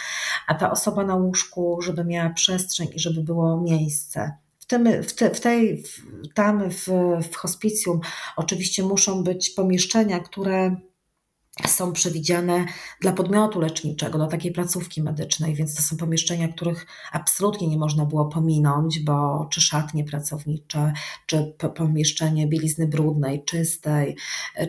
a 0.47 0.55
ta 0.55 0.71
osoba 0.71 1.03
na 1.03 1.15
łóżku, 1.15 1.81
żeby 1.81 2.05
miała 2.05 2.29
przestrzeń 2.29 2.87
i 2.95 2.99
żeby 2.99 3.23
było 3.23 3.61
miejsce 3.61 4.46
tym, 4.67 5.03
w, 5.03 5.13
te, 5.13 5.35
w 5.35 5.41
tej, 5.41 5.83
w, 5.83 6.01
tam 6.33 6.71
w, 6.71 6.87
w 7.31 7.35
hospicjum 7.35 7.99
oczywiście 8.35 8.83
muszą 8.83 9.23
być 9.23 9.49
pomieszczenia, 9.49 10.19
które 10.19 10.75
są 11.67 11.93
przewidziane 11.93 12.65
dla 13.01 13.11
podmiotu 13.11 13.59
leczniczego, 13.59 14.17
dla 14.17 14.27
takiej 14.27 14.51
placówki 14.51 15.03
medycznej, 15.03 15.55
więc 15.55 15.75
to 15.75 15.81
są 15.81 15.97
pomieszczenia, 15.97 16.47
których 16.47 16.85
absolutnie 17.11 17.67
nie 17.67 17.77
można 17.77 18.05
było 18.05 18.25
pominąć, 18.25 18.99
bo 18.99 19.47
czy 19.51 19.61
szatnie 19.61 20.03
pracownicze, 20.03 20.93
czy 21.25 21.55
pomieszczenie 21.75 22.47
bielizny 22.47 22.87
brudnej, 22.87 23.43
czystej, 23.43 24.17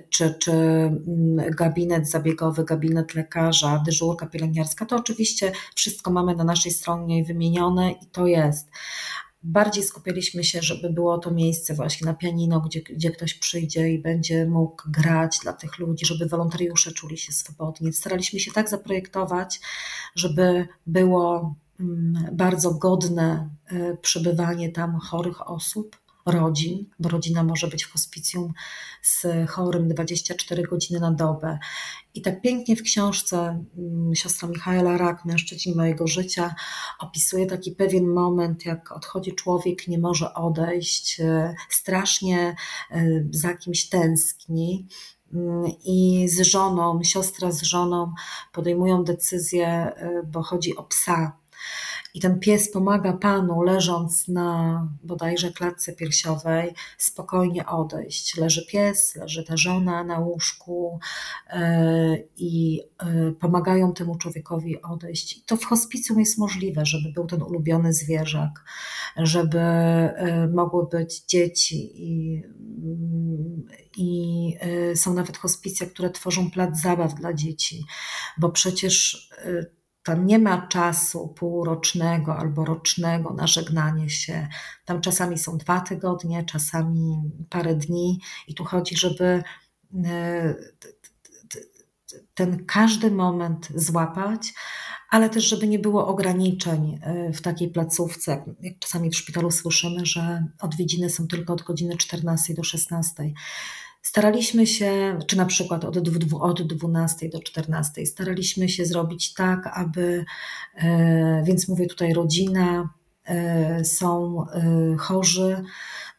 czy, 0.08 0.34
czy 0.38 0.52
mm, 0.52 1.50
gabinet 1.56 2.10
zabiegowy, 2.10 2.64
gabinet 2.64 3.14
lekarza, 3.14 3.82
dyżurka 3.86 4.26
pielęgniarska, 4.26 4.86
to 4.86 4.96
oczywiście 4.96 5.52
wszystko 5.74 6.10
mamy 6.10 6.34
na 6.34 6.44
naszej 6.44 6.72
stronie 6.72 7.24
wymienione 7.24 7.92
i 7.92 8.06
to 8.12 8.26
jest 8.26 8.68
bardziej 9.48 9.84
skupialiśmy 9.84 10.44
się, 10.44 10.62
żeby 10.62 10.90
było 10.90 11.18
to 11.18 11.30
miejsce 11.30 11.74
właśnie 11.74 12.06
na 12.06 12.14
pianino, 12.14 12.60
gdzie, 12.60 12.80
gdzie 12.82 13.10
ktoś 13.10 13.34
przyjdzie 13.34 13.90
i 13.90 13.98
będzie 13.98 14.46
mógł 14.46 14.82
grać 14.90 15.38
dla 15.42 15.52
tych 15.52 15.78
ludzi, 15.78 16.06
żeby 16.06 16.26
wolontariusze 16.26 16.92
czuli 16.92 17.18
się 17.18 17.32
swobodnie. 17.32 17.92
Staraliśmy 17.92 18.40
się 18.40 18.52
tak 18.52 18.68
zaprojektować, 18.68 19.60
żeby 20.14 20.68
było 20.86 21.54
mm, 21.80 22.28
bardzo 22.32 22.74
godne 22.74 23.48
y, 23.72 23.96
przebywanie 24.02 24.72
tam 24.72 24.98
chorych 24.98 25.50
osób, 25.50 25.96
rodzin, 26.30 26.86
bo 26.98 27.08
rodzina 27.08 27.44
może 27.44 27.68
być 27.68 27.84
w 27.84 27.92
hospicjum 27.92 28.52
z 29.02 29.26
chorym 29.48 29.88
24 29.88 30.62
godziny 30.62 31.00
na 31.00 31.10
dobę. 31.10 31.58
I 32.14 32.22
tak 32.22 32.40
pięknie 32.40 32.76
w 32.76 32.82
książce 32.82 33.64
mm, 33.78 34.14
siostra 34.14 34.48
Michaela 34.48 34.98
Rak, 34.98 35.24
Mężczyźni 35.24 35.74
mojego 35.74 36.06
życia, 36.06 36.54
opisuje 36.98 37.46
taki 37.46 37.72
pewien 37.72 38.06
moment, 38.06 38.66
jak 38.66 38.92
odchodzi 38.92 39.34
człowiek, 39.34 39.88
nie 39.88 39.98
może 39.98 40.34
odejść, 40.34 41.20
e, 41.20 41.54
strasznie 41.70 42.56
e, 42.90 43.06
za 43.30 43.54
kimś 43.54 43.88
tęskni. 43.88 44.86
Mm, 45.34 45.72
I 45.84 46.28
z 46.28 46.40
żoną, 46.40 47.02
siostra 47.02 47.52
z 47.52 47.62
żoną 47.62 48.12
podejmują 48.52 49.04
decyzję, 49.04 49.68
e, 49.68 50.22
bo 50.26 50.42
chodzi 50.42 50.76
o 50.76 50.82
psa, 50.82 51.38
i 52.14 52.20
ten 52.20 52.40
pies 52.40 52.72
pomaga 52.72 53.12
panu, 53.12 53.62
leżąc 53.62 54.28
na 54.28 54.88
bodajże 55.02 55.52
klatce 55.52 55.92
piersiowej, 55.92 56.74
spokojnie 56.98 57.66
odejść. 57.66 58.36
Leży 58.36 58.66
pies, 58.66 59.16
leży 59.16 59.44
ta 59.44 59.56
żona 59.56 60.04
na 60.04 60.18
łóżku 60.18 61.00
e, 61.50 62.18
i 62.36 62.80
e, 62.98 63.32
pomagają 63.32 63.92
temu 63.92 64.18
człowiekowi 64.18 64.82
odejść. 64.82 65.36
I 65.36 65.42
to 65.42 65.56
w 65.56 65.64
hospicjum 65.64 66.20
jest 66.20 66.38
możliwe, 66.38 66.86
żeby 66.86 67.12
był 67.12 67.26
ten 67.26 67.42
ulubiony 67.42 67.92
zwierzak, 67.92 68.64
żeby 69.16 69.58
e, 69.58 70.48
mogły 70.54 70.86
być 70.88 71.20
dzieci 71.20 71.92
i, 71.94 72.42
i 73.96 74.56
są 74.94 75.14
nawet 75.14 75.36
hospicja, 75.36 75.86
które 75.86 76.10
tworzą 76.10 76.50
plac 76.50 76.80
zabaw 76.80 77.14
dla 77.14 77.34
dzieci, 77.34 77.84
bo 78.38 78.48
przecież 78.48 79.28
tam 80.02 80.26
nie 80.26 80.38
ma 80.38 80.66
czasu 80.66 81.28
półrocznego 81.28 82.36
albo 82.36 82.64
rocznego 82.64 83.34
na 83.34 83.46
żegnanie 83.46 84.10
się. 84.10 84.48
Tam 84.84 85.00
czasami 85.00 85.38
są 85.38 85.58
dwa 85.58 85.80
tygodnie, 85.80 86.44
czasami 86.44 87.30
parę 87.50 87.74
dni, 87.74 88.20
i 88.48 88.54
tu 88.54 88.64
chodzi, 88.64 88.96
żeby 88.96 89.42
e, 90.04 90.54
ten 92.34 92.66
każdy 92.66 93.10
moment 93.10 93.68
złapać, 93.74 94.54
ale 95.10 95.30
też, 95.30 95.44
żeby 95.44 95.68
nie 95.68 95.78
było 95.78 96.06
ograniczeń 96.06 96.98
e, 97.02 97.32
w 97.32 97.42
takiej 97.42 97.70
placówce. 97.70 98.44
Jak 98.60 98.78
czasami 98.78 99.10
w 99.10 99.16
szpitalu 99.16 99.50
słyszymy, 99.50 100.06
że 100.06 100.44
odwiedziny 100.60 101.10
są 101.10 101.26
tylko 101.26 101.52
od 101.52 101.62
godziny 101.62 101.96
14 101.96 102.54
do 102.54 102.64
16. 102.64 103.32
Staraliśmy 104.02 104.66
się, 104.66 105.18
czy 105.26 105.36
na 105.36 105.46
przykład 105.46 105.84
od, 105.84 105.96
od 106.40 106.62
12 106.62 107.28
do 107.28 107.42
14, 107.42 108.06
staraliśmy 108.06 108.68
się 108.68 108.86
zrobić 108.86 109.34
tak, 109.34 109.70
aby, 109.74 110.24
e, 110.74 111.42
więc 111.46 111.68
mówię 111.68 111.86
tutaj 111.86 112.12
rodzina, 112.12 112.90
e, 113.24 113.84
są 113.84 114.44
e, 114.48 114.96
chorzy, 114.98 115.62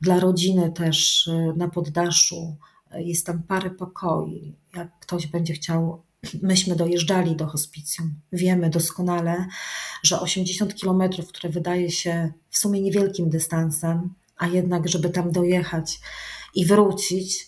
dla 0.01 0.19
rodziny 0.19 0.71
też 0.71 1.29
na 1.55 1.67
poddaszu 1.67 2.55
jest 2.95 3.25
tam 3.25 3.43
parę 3.43 3.69
pokoi. 3.69 4.55
Jak 4.75 4.99
ktoś 4.99 5.27
będzie 5.27 5.53
chciał, 5.53 6.03
myśmy 6.41 6.75
dojeżdżali 6.75 7.35
do 7.35 7.47
hospicjum. 7.47 8.13
Wiemy 8.33 8.69
doskonale, 8.69 9.45
że 10.03 10.19
80 10.19 10.75
kilometrów, 10.75 11.27
które 11.27 11.49
wydaje 11.49 11.91
się 11.91 12.33
w 12.49 12.57
sumie 12.57 12.81
niewielkim 12.81 13.29
dystansem, 13.29 14.13
a 14.37 14.47
jednak, 14.47 14.89
żeby 14.89 15.09
tam 15.09 15.31
dojechać 15.31 15.99
i 16.55 16.65
wrócić, 16.65 17.47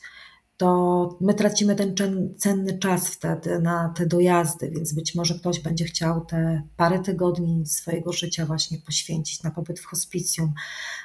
to 0.62 1.18
my 1.22 1.34
tracimy 1.34 1.76
ten 1.76 1.96
cenny 2.38 2.80
czas 2.80 3.08
wtedy 3.08 3.60
na 3.60 3.94
te 3.98 4.06
dojazdy, 4.06 4.72
więc 4.72 4.94
być 4.94 5.16
może 5.16 5.34
ktoś 5.34 5.60
będzie 5.60 5.86
chciał 5.86 6.26
te 6.26 6.64
parę 6.78 7.00
tygodni 7.00 7.66
swojego 7.66 8.14
życia 8.14 8.46
właśnie 8.46 8.78
poświęcić 8.78 9.44
na 9.44 9.52
pobyt 9.52 9.80
w 9.80 9.86
hospicjum. 9.86 10.54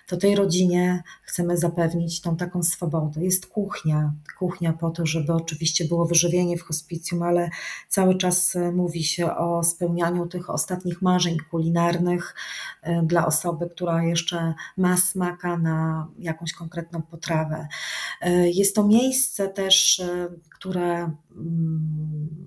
To 0.07 0.17
tej 0.17 0.37
rodzinie 0.37 1.03
chcemy 1.23 1.59
zapewnić 1.59 2.21
tą 2.21 2.37
taką 2.37 2.63
swobodę. 2.63 3.25
Jest 3.25 3.47
kuchnia, 3.47 4.13
kuchnia 4.39 4.73
po 4.73 4.91
to, 4.91 5.07
żeby 5.07 5.33
oczywiście 5.33 5.85
było 5.85 6.07
wyżywienie 6.07 6.57
w 6.57 6.63
hospicjum, 6.63 7.23
ale 7.23 7.51
cały 7.89 8.19
czas 8.19 8.57
e, 8.57 8.73
mówi 8.73 9.05
się 9.05 9.37
o 9.37 9.65
spełnianiu 9.65 10.27
tych 10.27 10.51
ostatnich 10.51 11.03
marzeń 11.03 11.37
kulinarnych 11.51 12.35
e, 12.83 13.03
dla 13.03 13.27
osoby, 13.27 13.71
która 13.71 14.05
jeszcze 14.05 14.55
ma 14.77 14.97
smaka 14.97 15.57
na 15.57 16.09
jakąś 16.19 16.53
konkretną 16.53 17.03
potrawę. 17.03 17.69
E, 18.21 18.51
jest 18.51 18.75
to 18.75 18.87
miejsce, 18.87 19.46
też, 19.49 20.01
e, 20.01 20.29
które 20.51 21.11
mm, 21.37 22.47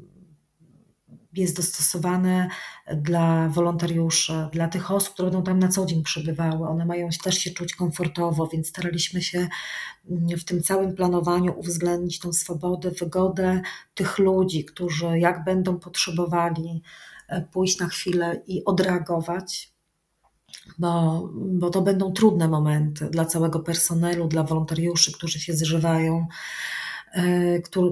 jest 1.33 1.55
dostosowane 1.55 2.49
dla 2.95 3.49
wolontariuszy, 3.49 4.33
dla 4.51 4.67
tych 4.67 4.91
osób, 4.91 5.13
które 5.13 5.31
będą 5.31 5.43
tam 5.43 5.59
na 5.59 5.67
co 5.67 5.85
dzień 5.85 6.03
przebywały. 6.03 6.67
One 6.67 6.85
mają 6.85 7.09
też 7.23 7.38
się 7.38 7.51
czuć 7.51 7.75
komfortowo, 7.75 8.47
więc 8.47 8.67
staraliśmy 8.67 9.21
się 9.21 9.47
mm, 10.09 10.38
w 10.38 10.45
tym 10.45 10.63
całym 10.63 10.95
planowaniu 10.95 11.59
uwzględnić 11.59 12.19
tą 12.19 12.33
swobodę, 12.33 12.91
wygodę 12.91 13.62
tych 13.95 14.19
ludzi, 14.19 14.65
którzy 14.65 15.19
jak 15.19 15.43
będą 15.43 15.79
potrzebowali 15.79 16.81
e, 17.27 17.41
pójść 17.41 17.79
na 17.79 17.88
chwilę 17.88 18.41
i 18.47 18.65
odreagować, 18.65 19.73
bo, 20.79 21.23
bo 21.33 21.69
to 21.69 21.81
będą 21.81 22.13
trudne 22.13 22.47
momenty 22.47 23.09
dla 23.09 23.25
całego 23.25 23.59
personelu, 23.59 24.27
dla 24.27 24.43
wolontariuszy, 24.43 25.12
którzy 25.12 25.39
się 25.39 25.53
zżywają. 25.53 26.27
E, 27.13 27.60
który, 27.60 27.91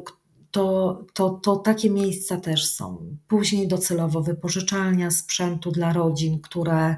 to, 0.52 1.06
to, 1.14 1.30
to 1.30 1.56
takie 1.56 1.90
miejsca 1.90 2.38
też 2.38 2.66
są. 2.66 3.18
Później 3.28 3.68
docelowo 3.68 4.22
wypożyczalnia 4.22 5.12
sprzętu 5.12 5.72
dla 5.72 5.94
rodzin, 5.94 6.42
które 6.42 6.96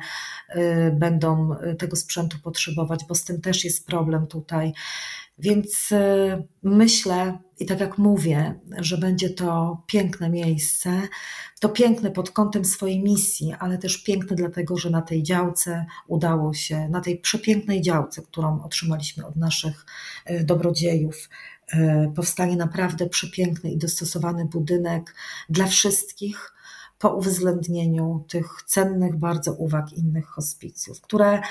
e, 0.50 0.92
będą 0.92 1.56
tego 1.80 1.96
sprzętu 1.96 2.38
potrzebować, 2.44 3.06
bo 3.10 3.16
z 3.16 3.24
tym 3.24 3.42
też 3.42 3.66
jest 3.66 3.86
problem 3.86 4.28
tutaj. 4.28 4.74
Więc 5.40 5.92
e, 5.92 6.44
myślę, 6.64 7.40
i 7.60 7.66
tak 7.66 7.80
jak 7.80 7.98
mówię, 7.98 8.60
że 8.78 8.98
będzie 8.98 9.30
to 9.30 9.82
piękne 9.88 10.30
miejsce, 10.30 11.02
to 11.60 11.70
piękne 11.70 12.12
pod 12.12 12.32
kątem 12.32 12.66
swojej 12.66 13.04
misji, 13.04 13.54
ale 13.60 13.78
też 13.78 14.04
piękne 14.04 14.36
dlatego, 14.36 14.78
że 14.78 14.90
na 14.90 15.02
tej 15.02 15.24
działce 15.24 15.86
udało 16.08 16.54
się, 16.54 16.90
na 16.90 17.02
tej 17.02 17.18
przepięknej 17.20 17.82
działce, 17.82 18.22
którą 18.22 18.64
otrzymaliśmy 18.64 19.26
od 19.26 19.36
naszych 19.36 19.86
dobrodziejów, 20.44 21.30
powstanie 22.16 22.56
naprawdę 22.56 23.10
przepiękny 23.10 23.72
i 23.72 23.78
dostosowany 23.78 24.46
budynek 24.46 25.16
dla 25.50 25.68
wszystkich 25.68 26.54
po 27.00 27.16
uwzględnieniu 27.16 28.26
tych 28.28 28.64
cennych 28.66 29.16
bardzo 29.16 29.54
uwag 29.54 29.94
innych 29.94 30.26
hospicjów, 30.28 31.02
które 31.02 31.42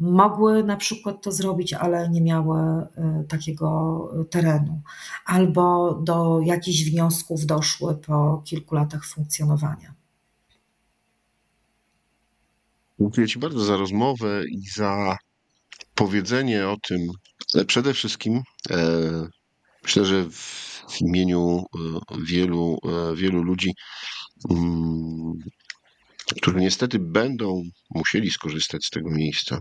mogły 0.00 0.64
na 0.64 0.76
przykład 0.76 1.22
to 1.22 1.32
zrobić, 1.32 1.72
ale 1.72 2.08
nie 2.08 2.22
miały 2.22 2.58
e, 2.58 3.24
takiego 3.28 4.10
terenu, 4.30 4.80
albo 5.24 5.94
do 5.94 6.40
jakichś 6.44 6.90
wniosków 6.90 7.46
doszły 7.46 7.94
po 7.94 8.42
kilku 8.44 8.74
latach 8.74 9.04
funkcjonowania. 9.04 9.94
Dziękuję 13.00 13.28
Ci 13.28 13.38
bardzo 13.38 13.64
za 13.64 13.76
rozmowę 13.76 14.42
i 14.48 14.60
za 14.74 15.16
powiedzenie 15.94 16.68
o 16.68 16.76
tym. 16.88 17.00
ale 17.54 17.64
Przede 17.64 17.94
wszystkim 17.94 18.42
e, 18.70 18.76
myślę, 19.86 20.04
że 20.04 20.30
w 20.88 21.00
imieniu 21.00 21.64
e, 21.74 22.16
wielu, 22.26 22.78
e, 22.84 23.16
wielu 23.16 23.42
ludzi, 23.42 23.74
mm, 24.50 25.32
którzy 26.36 26.56
niestety 26.56 26.98
będą 26.98 27.62
musieli 27.90 28.30
skorzystać 28.30 28.84
z 28.84 28.90
tego 28.90 29.10
miejsca. 29.10 29.60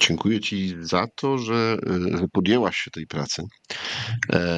Dziękuję 0.00 0.40
Ci 0.40 0.74
za 0.80 1.06
to, 1.16 1.38
że, 1.38 1.78
e, 2.22 2.28
podjęłaś 2.32 2.76
się 2.76 2.90
tej 2.90 3.06
pracy. 3.06 3.42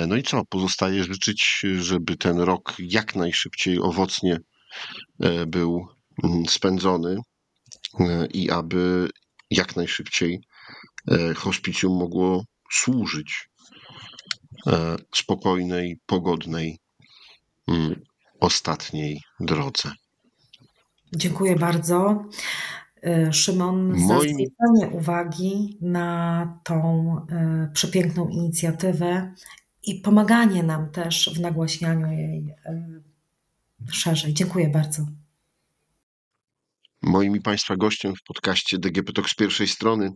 No 0.09 0.17
i 0.17 0.23
co? 0.23 0.45
Pozostaje 0.45 1.05
życzyć, 1.05 1.63
żeby 1.79 2.17
ten 2.17 2.39
rok 2.39 2.75
jak 2.79 3.15
najszybciej 3.17 3.79
owocnie 3.79 4.39
był 5.47 5.87
mm, 6.25 6.47
spędzony 6.47 7.17
i 8.35 8.51
aby 8.51 9.09
jak 9.51 9.77
najszybciej 9.77 10.41
hospicjum 11.37 11.99
mogło 11.99 12.45
służyć 12.73 13.49
spokojnej, 15.15 15.99
pogodnej, 16.07 16.79
mm, 17.69 18.01
ostatniej 18.41 19.21
drodze. 19.41 19.93
Dziękuję 21.17 21.57
bardzo. 21.57 22.25
Y, 23.07 23.33
Szymon, 23.33 23.99
za 24.09 24.15
Moim- 24.15 24.35
zwrócenie 24.35 24.97
uwagi 24.97 25.79
na 25.81 26.59
tą 26.65 27.17
y, 27.69 27.73
przepiękną 27.73 28.29
inicjatywę 28.29 29.35
i 29.83 29.95
pomaganie 29.95 30.63
nam 30.63 30.91
też 30.91 31.31
w 31.37 31.41
nagłaśnianiu 31.41 32.13
jej 32.13 32.55
szerzej. 33.91 34.35
Dziękuję 34.35 34.69
bardzo. 34.69 35.07
Moim 37.03 37.37
i 37.37 37.41
Państwa 37.41 37.77
gościem 37.77 38.17
w 38.17 38.23
podcaście 38.23 38.79
DGP 38.79 39.13
Talk 39.13 39.29
z 39.29 39.35
pierwszej 39.35 39.69
strony 39.69 40.13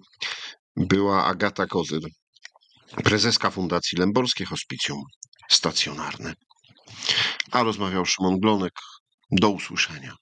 była 0.76 1.24
Agata 1.24 1.66
Kozyr, 1.66 2.00
prezeska 3.04 3.50
Fundacji 3.50 3.98
Lęborskie 3.98 4.44
Hospicjum 4.44 5.02
Stacjonarne. 5.48 6.34
A 7.50 7.62
rozmawiał 7.62 8.06
Szymon 8.06 8.40
Glonek. 8.40 8.72
Do 9.30 9.50
usłyszenia. 9.50 10.16